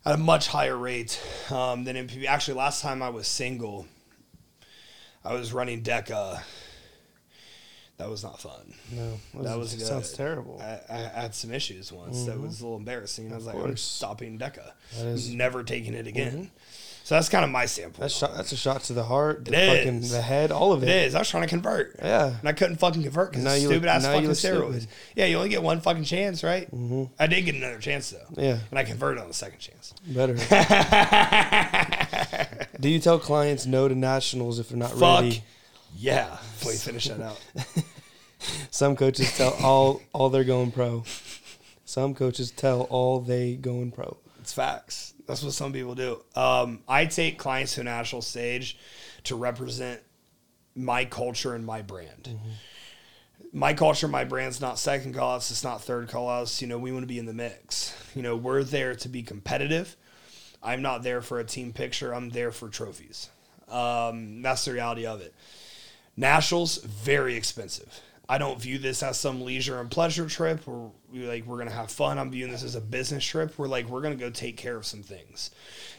at 0.06 0.14
a 0.16 0.18
much 0.18 0.48
higher 0.50 0.78
rate 0.78 1.20
um, 1.50 1.84
than 1.84 1.96
MPP. 1.96 2.26
Actually, 2.26 2.58
last 2.58 2.82
time 2.82 3.02
I 3.02 3.10
was 3.10 3.28
single, 3.28 3.88
I 5.24 5.34
was 5.34 5.52
running 5.54 5.82
DECA. 5.82 6.42
That 7.98 8.10
was 8.10 8.24
not 8.24 8.40
fun. 8.42 8.74
No, 8.92 9.14
That 9.36 9.58
was 9.58 9.74
good. 9.74 9.88
sounds 9.88 10.12
terrible. 10.12 10.62
I, 10.62 10.82
I 10.94 11.22
had 11.22 11.34
some 11.34 11.54
issues 11.54 11.94
once 11.94 12.26
that 12.26 12.38
was 12.38 12.60
a 12.60 12.64
little 12.66 12.78
embarrassing. 12.78 13.32
I 13.32 13.36
was 13.38 13.46
like, 13.46 13.56
I'm 13.56 13.78
stopping 13.78 14.38
DECA. 14.38 14.74
Never 15.34 15.64
taking 15.64 15.94
it 15.94 16.06
again. 16.06 16.52
So 17.06 17.14
that's 17.14 17.30
kind 17.30 17.46
of 17.46 17.52
my 17.52 17.68
sample. 17.68 18.02
That's 18.02 18.16
shot, 18.16 18.36
that's 18.36 18.52
a 18.52 18.58
shot 18.58 18.82
to 18.86 18.94
the 18.94 19.04
heart, 19.04 19.46
the 19.46 19.52
fucking 19.52 20.02
the 20.02 20.24
head, 20.24 20.52
all 20.52 20.74
of 20.74 20.82
It 20.82 20.90
it. 20.90 21.06
is. 21.06 21.14
I 21.14 21.20
was 21.20 21.30
trying 21.30 21.44
to 21.44 21.50
convert. 21.50 21.98
Yeah. 22.00 22.36
And 22.40 22.50
I 22.50 22.54
couldn't 22.54 22.78
fucking 22.78 23.04
convert 23.04 23.30
because 23.30 23.44
Now 23.44 23.54
you 23.54 23.68
look- 23.68 23.74
stupid 23.76 23.90
ass 23.90 24.06
fucking 24.08 24.28
steroids. 24.32 24.82
stupid. 24.82 24.88
Yeah, 25.16 25.26
you 25.28 25.38
only 25.38 25.50
get 25.50 25.62
one 25.62 25.82
fucking 25.82 26.06
chance, 26.06 26.44
right? 26.44 26.66
Mm-hmm. 26.74 27.04
I 27.20 27.28
did 27.28 27.44
get 27.44 27.54
another 27.54 27.78
chance 27.78 28.10
though. 28.10 28.42
Yeah. 28.42 28.58
And 28.72 28.80
I 28.80 28.84
converted 28.84 29.22
on 29.22 29.28
the 29.28 29.36
second 29.36 29.60
chance. 29.60 29.94
Better. 30.08 30.34
Do 32.80 32.90
you 32.90 32.98
tell 33.00 33.20
clients 33.20 33.66
no 33.68 33.88
to 33.88 33.94
nationals 33.96 34.58
if 34.60 34.70
they're 34.70 34.78
not 34.80 34.90
Fuck. 34.92 35.22
ready? 35.22 35.44
Yeah. 35.96 36.38
Wait, 36.66 36.78
finish 36.78 37.08
that 37.08 37.22
out. 37.22 37.40
Some 38.72 38.96
coaches 38.96 39.36
tell 39.38 39.54
all 39.62 40.02
all 40.12 40.30
they're 40.30 40.44
going 40.44 40.72
pro. 40.72 41.04
Some 41.86 42.16
coaches 42.16 42.50
tell 42.52 42.82
all 42.82 43.20
they 43.22 43.56
going 43.56 43.92
pro. 43.92 44.18
It's 44.40 44.54
facts. 44.54 45.14
That's 45.28 45.44
what 45.44 45.54
some 45.54 45.74
people 45.74 45.96
do. 45.96 46.22
Um, 46.36 46.82
I 46.88 47.06
take 47.06 47.38
clients 47.40 47.76
to 47.76 47.82
a 47.82 47.84
national 47.84 48.22
stage 48.22 48.78
to 49.24 49.36
represent 49.36 50.02
my 50.76 51.06
culture 51.06 51.56
and 51.56 51.66
my 51.66 51.82
brand. 51.82 52.30
My 53.52 53.74
culture, 53.74 54.08
my 54.08 54.26
brand's 54.26 54.60
not 54.60 54.78
second 54.78 55.16
call 55.16 55.36
outs, 55.36 55.50
it's 55.50 55.64
not 55.64 55.82
third 55.82 56.10
call 56.10 56.30
outs. 56.30 56.62
You 56.62 56.68
know, 56.68 56.78
we 56.78 56.92
want 56.92 57.04
to 57.04 57.08
be 57.08 57.20
in 57.20 57.26
the 57.26 57.34
mix. 57.34 57.96
You 58.14 58.22
know, 58.22 58.36
we're 58.36 58.64
there 58.64 58.96
to 58.96 59.10
be 59.10 59.24
competitive. 59.24 59.96
I'm 60.62 60.82
not 60.82 61.04
there 61.04 61.22
for 61.22 61.40
a 61.40 61.44
team 61.44 61.74
picture, 61.74 62.14
I'm 62.14 62.30
there 62.30 62.52
for 62.52 62.70
trophies. 62.70 63.30
Um, 63.70 64.42
that's 64.42 64.66
the 64.66 64.74
reality 64.74 65.06
of 65.06 65.22
it. 65.22 65.34
Nationals, 66.18 66.78
very 66.78 67.36
expensive. 67.36 68.02
I 68.28 68.38
don't 68.38 68.60
view 68.60 68.78
this 68.78 69.04
as 69.04 69.20
some 69.20 69.42
leisure 69.42 69.80
and 69.80 69.90
pleasure 69.90 70.28
trip 70.28 70.62
we 71.12 71.28
like 71.28 71.46
we're 71.46 71.58
gonna 71.58 71.72
have 71.72 71.92
fun. 71.92 72.18
I'm 72.18 72.32
viewing 72.32 72.52
this 72.52 72.64
as 72.64 72.76
a 72.76 72.82
business 72.82 73.24
trip 73.24 73.58
where 73.58 73.70
like 73.70 73.88
we're 73.88 74.02
gonna 74.02 74.16
go 74.16 74.30
take 74.30 74.58
care 74.58 74.78
of 74.78 74.86
some 74.86 75.04
things. 75.04 75.52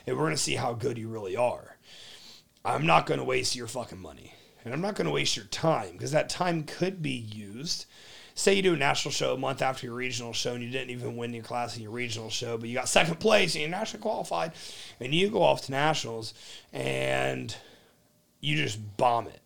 And 0.07 0.17
we're 0.17 0.25
gonna 0.25 0.37
see 0.37 0.57
how 0.57 0.73
good 0.73 0.99
you 0.99 1.09
really 1.09 1.37
are. 1.37 1.77
I'm 2.65 2.87
not 2.87 3.07
gonna 3.07 3.25
waste 3.25 3.57
your 3.57 3.69
fucking 3.69 4.01
money. 4.01 4.35
And 4.65 4.75
I'm 4.75 4.81
not 4.81 4.97
gonna 4.97 5.13
waste 5.13 5.37
your 5.37 5.47
time 5.47 5.93
because 5.93 6.11
that 6.11 6.29
time 6.29 6.65
could 6.65 7.03
be 7.03 7.11
used 7.11 7.87
say 8.37 8.53
you 8.53 8.63
do 8.63 8.75
a 8.75 8.77
national 8.77 9.13
show 9.13 9.33
a 9.33 9.39
month 9.39 9.63
after 9.63 9.87
your 9.87 9.97
regional 9.97 10.33
show 10.33 10.55
and 10.55 10.63
you 10.63 10.71
didn't 10.71 10.91
even 10.91 11.17
win 11.17 11.33
your 11.33 11.43
class 11.43 11.75
in 11.77 11.83
your 11.83 11.91
regional 11.91 12.29
show, 12.29 12.59
but 12.59 12.69
you 12.69 12.75
got 12.75 12.89
second 12.89 13.19
place 13.19 13.55
and 13.55 13.63
you're 13.63 13.71
nationally 13.71 14.03
qualified, 14.03 14.53
and 15.01 15.15
you 15.15 15.31
go 15.31 15.43
off 15.43 15.63
to 15.63 15.73
nationals 15.73 16.35
and 16.73 17.57
you 18.41 18.57
just 18.57 18.79
bomb 18.99 19.27
it. 19.27 19.41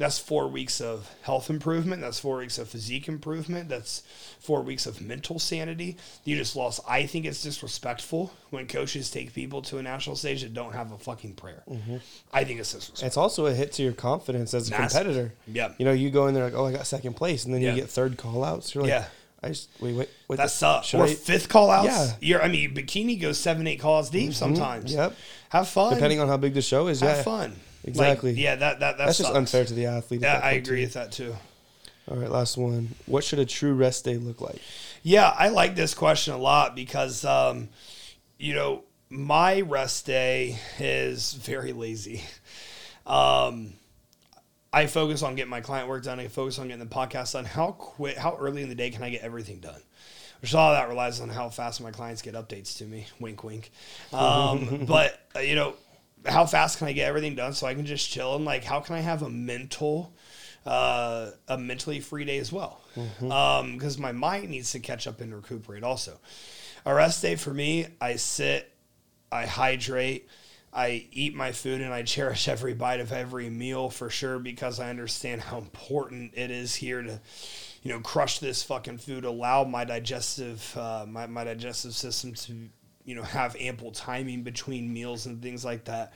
That's 0.00 0.18
four 0.18 0.48
weeks 0.48 0.80
of 0.80 1.14
health 1.20 1.50
improvement. 1.50 2.00
That's 2.00 2.18
four 2.18 2.38
weeks 2.38 2.56
of 2.56 2.70
physique 2.70 3.06
improvement. 3.06 3.68
That's 3.68 4.02
four 4.38 4.62
weeks 4.62 4.86
of 4.86 5.02
mental 5.02 5.38
sanity. 5.38 5.98
You 6.24 6.38
just 6.38 6.56
lost. 6.56 6.80
I 6.88 7.04
think 7.04 7.26
it's 7.26 7.42
disrespectful 7.42 8.32
when 8.48 8.66
coaches 8.66 9.10
take 9.10 9.34
people 9.34 9.60
to 9.60 9.76
a 9.76 9.82
national 9.82 10.16
stage 10.16 10.40
that 10.40 10.54
don't 10.54 10.72
have 10.72 10.90
a 10.90 10.96
fucking 10.96 11.34
prayer. 11.34 11.62
Mm-hmm. 11.68 11.96
I 12.32 12.44
think 12.44 12.60
it's 12.60 12.72
disrespectful. 12.72 13.06
It's 13.08 13.18
also 13.18 13.44
a 13.44 13.52
hit 13.52 13.72
to 13.72 13.82
your 13.82 13.92
confidence 13.92 14.54
as 14.54 14.68
a 14.68 14.70
Massive. 14.70 15.02
competitor. 15.02 15.34
Yeah. 15.46 15.74
You 15.76 15.84
know, 15.84 15.92
you 15.92 16.08
go 16.08 16.28
in 16.28 16.34
there 16.34 16.44
like, 16.44 16.54
oh, 16.54 16.64
I 16.64 16.72
got 16.72 16.86
second 16.86 17.12
place, 17.12 17.44
and 17.44 17.52
then 17.52 17.60
Yeah. 17.60 17.74
you 17.74 17.82
get 17.82 17.90
third 17.90 18.16
call 18.16 18.42
outs. 18.42 18.74
You're 18.74 18.84
like, 18.84 18.88
Yeah. 18.88 19.04
I 19.42 19.48
just 19.48 19.68
wait, 19.80 19.94
wait, 19.94 20.08
wait. 20.28 20.36
That 20.36 20.50
sucks. 20.50 20.94
Or 20.94 21.04
I- 21.04 21.12
fifth 21.12 21.50
call 21.50 21.70
outs. 21.70 21.88
Yeah. 21.88 22.12
You're, 22.20 22.42
I 22.42 22.48
mean, 22.48 22.74
bikini 22.74 23.20
goes 23.20 23.36
seven, 23.36 23.66
eight 23.66 23.80
calls 23.80 24.08
deep 24.08 24.30
mm-hmm. 24.30 24.32
sometimes. 24.32 24.94
Yep. 24.94 25.14
Have 25.50 25.68
fun. 25.68 25.92
depending 25.92 26.20
on 26.20 26.28
how 26.28 26.38
big 26.38 26.54
the 26.54 26.62
show 26.62 26.86
is, 26.88 27.00
have 27.00 27.18
yeah, 27.18 27.22
fun. 27.22 27.56
Exactly. 27.84 28.32
Like, 28.32 28.40
yeah, 28.40 28.56
that 28.56 28.80
that, 28.80 28.98
that 28.98 29.06
that's 29.06 29.18
just 29.18 29.32
unfair 29.32 29.64
to 29.64 29.74
the 29.74 29.86
athlete. 29.86 30.20
Yeah, 30.22 30.40
I 30.42 30.52
agree 30.52 30.78
too. 30.78 30.84
with 30.84 30.94
that 30.94 31.12
too. 31.12 31.34
All 32.10 32.16
right, 32.16 32.30
last 32.30 32.56
one. 32.56 32.88
What 33.06 33.22
should 33.22 33.38
a 33.38 33.44
true 33.44 33.72
rest 33.72 34.04
day 34.04 34.16
look 34.16 34.40
like? 34.40 34.60
Yeah, 35.02 35.28
I 35.28 35.48
like 35.48 35.76
this 35.76 35.94
question 35.94 36.34
a 36.34 36.38
lot 36.38 36.74
because, 36.74 37.24
um, 37.24 37.68
you 38.38 38.54
know, 38.54 38.82
my 39.08 39.60
rest 39.60 40.06
day 40.06 40.58
is 40.78 41.34
very 41.34 41.72
lazy. 41.72 42.22
Um, 43.06 43.74
I 44.72 44.86
focus 44.86 45.22
on 45.22 45.34
getting 45.34 45.50
my 45.50 45.60
client 45.60 45.88
work 45.88 46.04
done. 46.04 46.20
I 46.20 46.28
focus 46.28 46.58
on 46.58 46.68
getting 46.68 46.86
the 46.86 46.94
podcast 46.94 47.32
done. 47.32 47.44
How 47.44 47.72
quick, 47.72 48.16
how 48.16 48.36
early 48.36 48.62
in 48.62 48.68
the 48.68 48.74
day 48.74 48.90
can 48.90 49.02
I 49.02 49.10
get 49.10 49.22
everything 49.22 49.60
done? 49.60 49.80
Which 50.40 50.52
a 50.52 50.56
lot 50.56 50.72
of 50.72 50.78
that 50.78 50.88
relies 50.88 51.20
on 51.20 51.28
how 51.28 51.48
fast 51.48 51.80
my 51.80 51.90
clients 51.90 52.22
get 52.22 52.34
updates 52.34 52.78
to 52.78 52.84
me. 52.84 53.06
Wink, 53.18 53.44
wink. 53.44 53.70
Um, 54.12 54.84
but 54.88 55.20
uh, 55.36 55.40
you 55.40 55.54
know, 55.54 55.74
how 56.26 56.46
fast 56.46 56.78
can 56.78 56.88
I 56.88 56.92
get 56.92 57.08
everything 57.08 57.34
done 57.34 57.54
so 57.54 57.66
I 57.66 57.74
can 57.74 57.86
just 57.86 58.10
chill 58.10 58.36
and 58.36 58.44
like, 58.44 58.64
how 58.64 58.80
can 58.80 58.94
I 58.94 59.00
have 59.00 59.22
a 59.22 59.30
mental, 59.30 60.14
uh, 60.66 61.30
a 61.48 61.58
mentally 61.58 62.00
free 62.00 62.24
day 62.24 62.38
as 62.38 62.52
well? 62.52 62.82
Because 63.72 63.98
my 63.98 64.12
mind 64.12 64.50
needs 64.50 64.72
to 64.72 64.80
catch 64.80 65.06
up 65.06 65.20
and 65.20 65.34
recuperate 65.34 65.82
also. 65.82 66.18
A 66.84 66.94
rest 66.94 67.22
day 67.22 67.36
for 67.36 67.52
me, 67.52 67.86
I 68.00 68.16
sit, 68.16 68.70
I 69.30 69.46
hydrate, 69.46 70.28
I 70.72 71.06
eat 71.12 71.34
my 71.34 71.52
food, 71.52 71.80
and 71.80 71.92
I 71.92 72.02
cherish 72.04 72.48
every 72.48 72.74
bite 72.74 73.00
of 73.00 73.12
every 73.12 73.50
meal 73.50 73.90
for 73.90 74.10
sure 74.10 74.38
because 74.38 74.80
I 74.80 74.90
understand 74.90 75.40
how 75.40 75.58
important 75.58 76.32
it 76.36 76.50
is 76.50 76.74
here 76.74 77.02
to, 77.02 77.20
you 77.82 77.92
know, 77.92 78.00
crush 78.00 78.38
this 78.38 78.62
fucking 78.62 78.98
food, 78.98 79.24
allow 79.24 79.64
my 79.64 79.84
digestive, 79.84 80.76
uh, 80.76 81.06
my, 81.08 81.26
my 81.26 81.44
digestive 81.44 81.94
system 81.94 82.34
to, 82.34 82.68
you 83.10 83.16
know, 83.16 83.22
have 83.24 83.56
ample 83.58 83.90
timing 83.90 84.42
between 84.42 84.92
meals 84.92 85.26
and 85.26 85.42
things 85.42 85.64
like 85.64 85.84
that. 85.86 86.12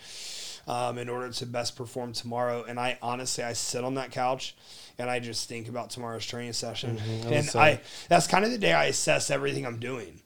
Um, 0.66 0.96
in 0.96 1.11
order 1.11 1.28
to 1.30 1.44
best 1.44 1.76
perform 1.76 2.14
tomorrow, 2.14 2.64
and 2.66 2.80
I 2.80 2.96
honestly, 3.02 3.44
I 3.44 3.52
sit 3.52 3.85
on 3.85 3.96
that 3.96 4.12
couch 4.12 4.57
and 4.98 5.11
I 5.11 5.20
just 5.20 5.48
think 5.48 5.68
about 5.68 5.90
tomorrow's 5.90 6.26
training 6.26 6.52
session, 6.52 6.98
I 6.98 7.28
and 7.28 7.50
I 7.54 7.80
that's 8.09 8.26
kind 8.26 8.44
of 8.44 8.50
the 8.50 8.59
day 8.59 8.72
I 8.72 8.87
assess 8.87 9.30
everything 9.30 9.66
I'm 9.66 9.78
doing 9.78 10.20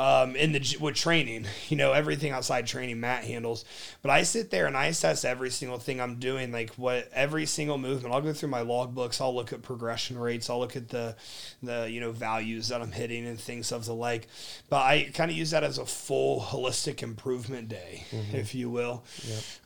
um, 0.00 0.34
in 0.34 0.52
the 0.52 0.76
with 0.80 0.94
training. 0.94 1.46
You 1.68 1.76
know, 1.76 1.92
everything 1.92 2.32
outside 2.32 2.66
training 2.66 2.98
Matt 2.98 3.22
handles, 3.22 3.64
but 4.02 4.10
I 4.10 4.24
sit 4.24 4.50
there 4.50 4.66
and 4.66 4.76
I 4.76 4.86
assess 4.86 5.24
every 5.24 5.50
single 5.50 5.78
thing 5.78 6.00
I'm 6.00 6.16
doing, 6.16 6.50
like 6.50 6.70
what 6.74 7.08
every 7.12 7.46
single 7.46 7.78
movement. 7.78 8.12
I'll 8.12 8.20
go 8.20 8.32
through 8.32 8.48
my 8.48 8.62
log 8.62 8.92
books. 8.92 9.20
I'll 9.20 9.32
look 9.32 9.52
at 9.52 9.62
progression 9.62 10.18
rates. 10.18 10.50
I'll 10.50 10.58
look 10.58 10.74
at 10.74 10.88
the 10.88 11.14
the 11.62 11.88
you 11.88 12.00
know 12.00 12.10
values 12.10 12.68
that 12.68 12.82
I'm 12.82 12.90
hitting 12.90 13.24
and 13.24 13.38
things 13.38 13.70
of 13.70 13.84
the 13.84 13.94
like. 13.94 14.26
But 14.68 14.82
I 14.82 15.10
kind 15.14 15.30
of 15.30 15.36
use 15.36 15.52
that 15.52 15.62
as 15.62 15.78
a 15.78 15.86
full 15.86 16.40
holistic 16.40 17.04
improvement 17.04 17.68
day, 17.68 18.04
if 18.32 18.52
you 18.52 18.68
will. 18.68 19.04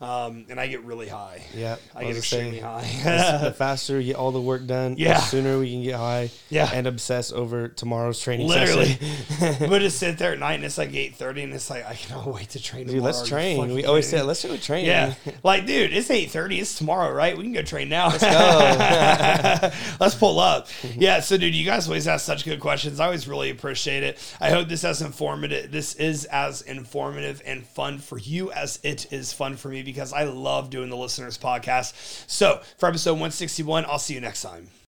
Um, 0.03 0.45
and 0.51 0.61
I 0.61 0.67
get 0.67 0.83
really 0.85 1.09
high. 1.09 1.43
Yeah, 1.55 1.77
I, 1.95 2.01
I 2.01 2.05
get 2.05 2.17
extremely 2.19 2.61
saying, 2.61 2.63
high. 2.63 3.45
the 3.45 3.53
faster 3.57 3.99
you 3.99 4.13
all 4.13 4.31
the 4.31 4.41
work 4.45 4.67
done, 4.67 4.95
Yeah. 4.99 5.15
the 5.15 5.21
sooner 5.21 5.59
we 5.59 5.71
can 5.73 5.83
get 5.83 5.97
high 5.97 6.31
Yeah. 6.51 6.71
and 6.73 6.87
obsess 6.87 7.33
over 7.33 7.69
tomorrow's 7.69 8.21
training 8.21 8.47
Literally, 8.49 8.99
but 9.41 9.79
just 9.81 9.99
sit 9.99 10.19
there 10.19 10.33
at 10.33 10.39
night 10.39 10.55
and 10.55 10.65
it's 10.65 10.79
like 10.79 10.93
eight 10.95 11.17
thirty 11.17 11.43
and 11.43 11.53
it's 11.53 11.71
like 11.71 11.87
I 11.87 11.95
cannot 11.95 12.27
wait 12.27 12.51
to 12.51 12.63
train. 12.63 12.83
Dude, 12.87 12.97
tomorrow. 12.97 13.05
let's 13.13 13.29
train. 13.29 13.75
We 13.75 13.85
always 13.85 14.09
say, 14.09 14.23
let's 14.23 14.45
go 14.45 14.57
train. 14.57 14.85
Yeah, 14.85 15.15
like 15.43 15.67
dude, 15.67 15.93
it's 15.93 16.11
eight 16.11 16.31
thirty. 16.31 16.61
It's 16.61 16.77
tomorrow, 16.77 17.13
right? 17.13 17.37
We 17.37 17.45
can 17.45 17.53
go 17.53 17.63
train 17.63 17.89
now. 17.89 18.09
Let's 18.09 18.23
go. 18.25 19.71
let's 20.01 20.15
pull 20.15 20.39
up. 20.39 20.69
Yeah. 20.97 21.21
So, 21.21 21.37
dude, 21.37 21.55
you 21.55 21.65
guys 21.65 21.87
always 21.89 22.07
ask 22.07 22.25
such 22.25 22.45
good 22.45 22.61
questions. 22.61 23.01
I 23.01 23.07
always 23.07 23.27
really 23.27 23.51
appreciate 23.51 24.03
it. 24.03 24.19
I 24.41 24.51
hope 24.51 24.69
this 24.69 24.85
as 24.85 25.03
informative. 25.03 25.71
This 25.73 25.95
is 25.97 26.25
as 26.27 26.63
informative 26.63 27.43
and 27.45 27.67
fun 27.67 27.99
for 27.99 28.19
you 28.19 28.53
as 28.53 28.79
it 28.83 29.13
is 29.13 29.33
fun 29.33 29.57
for 29.57 29.69
me 29.69 29.83
because 29.83 30.13
I 30.13 30.25
love 30.25 30.71
doing 30.71 30.91
the 30.91 30.97
listeners 30.97 31.37
podcast. 31.37 31.95
So, 32.29 32.61
for 32.79 32.89
episode 32.89 33.19
one 33.19 33.31
sixty 33.33 33.63
one, 33.63 33.85
I'll 33.87 33.99
see 33.99 34.15
you 34.15 34.21
next 34.35 34.43
time. 34.43 34.84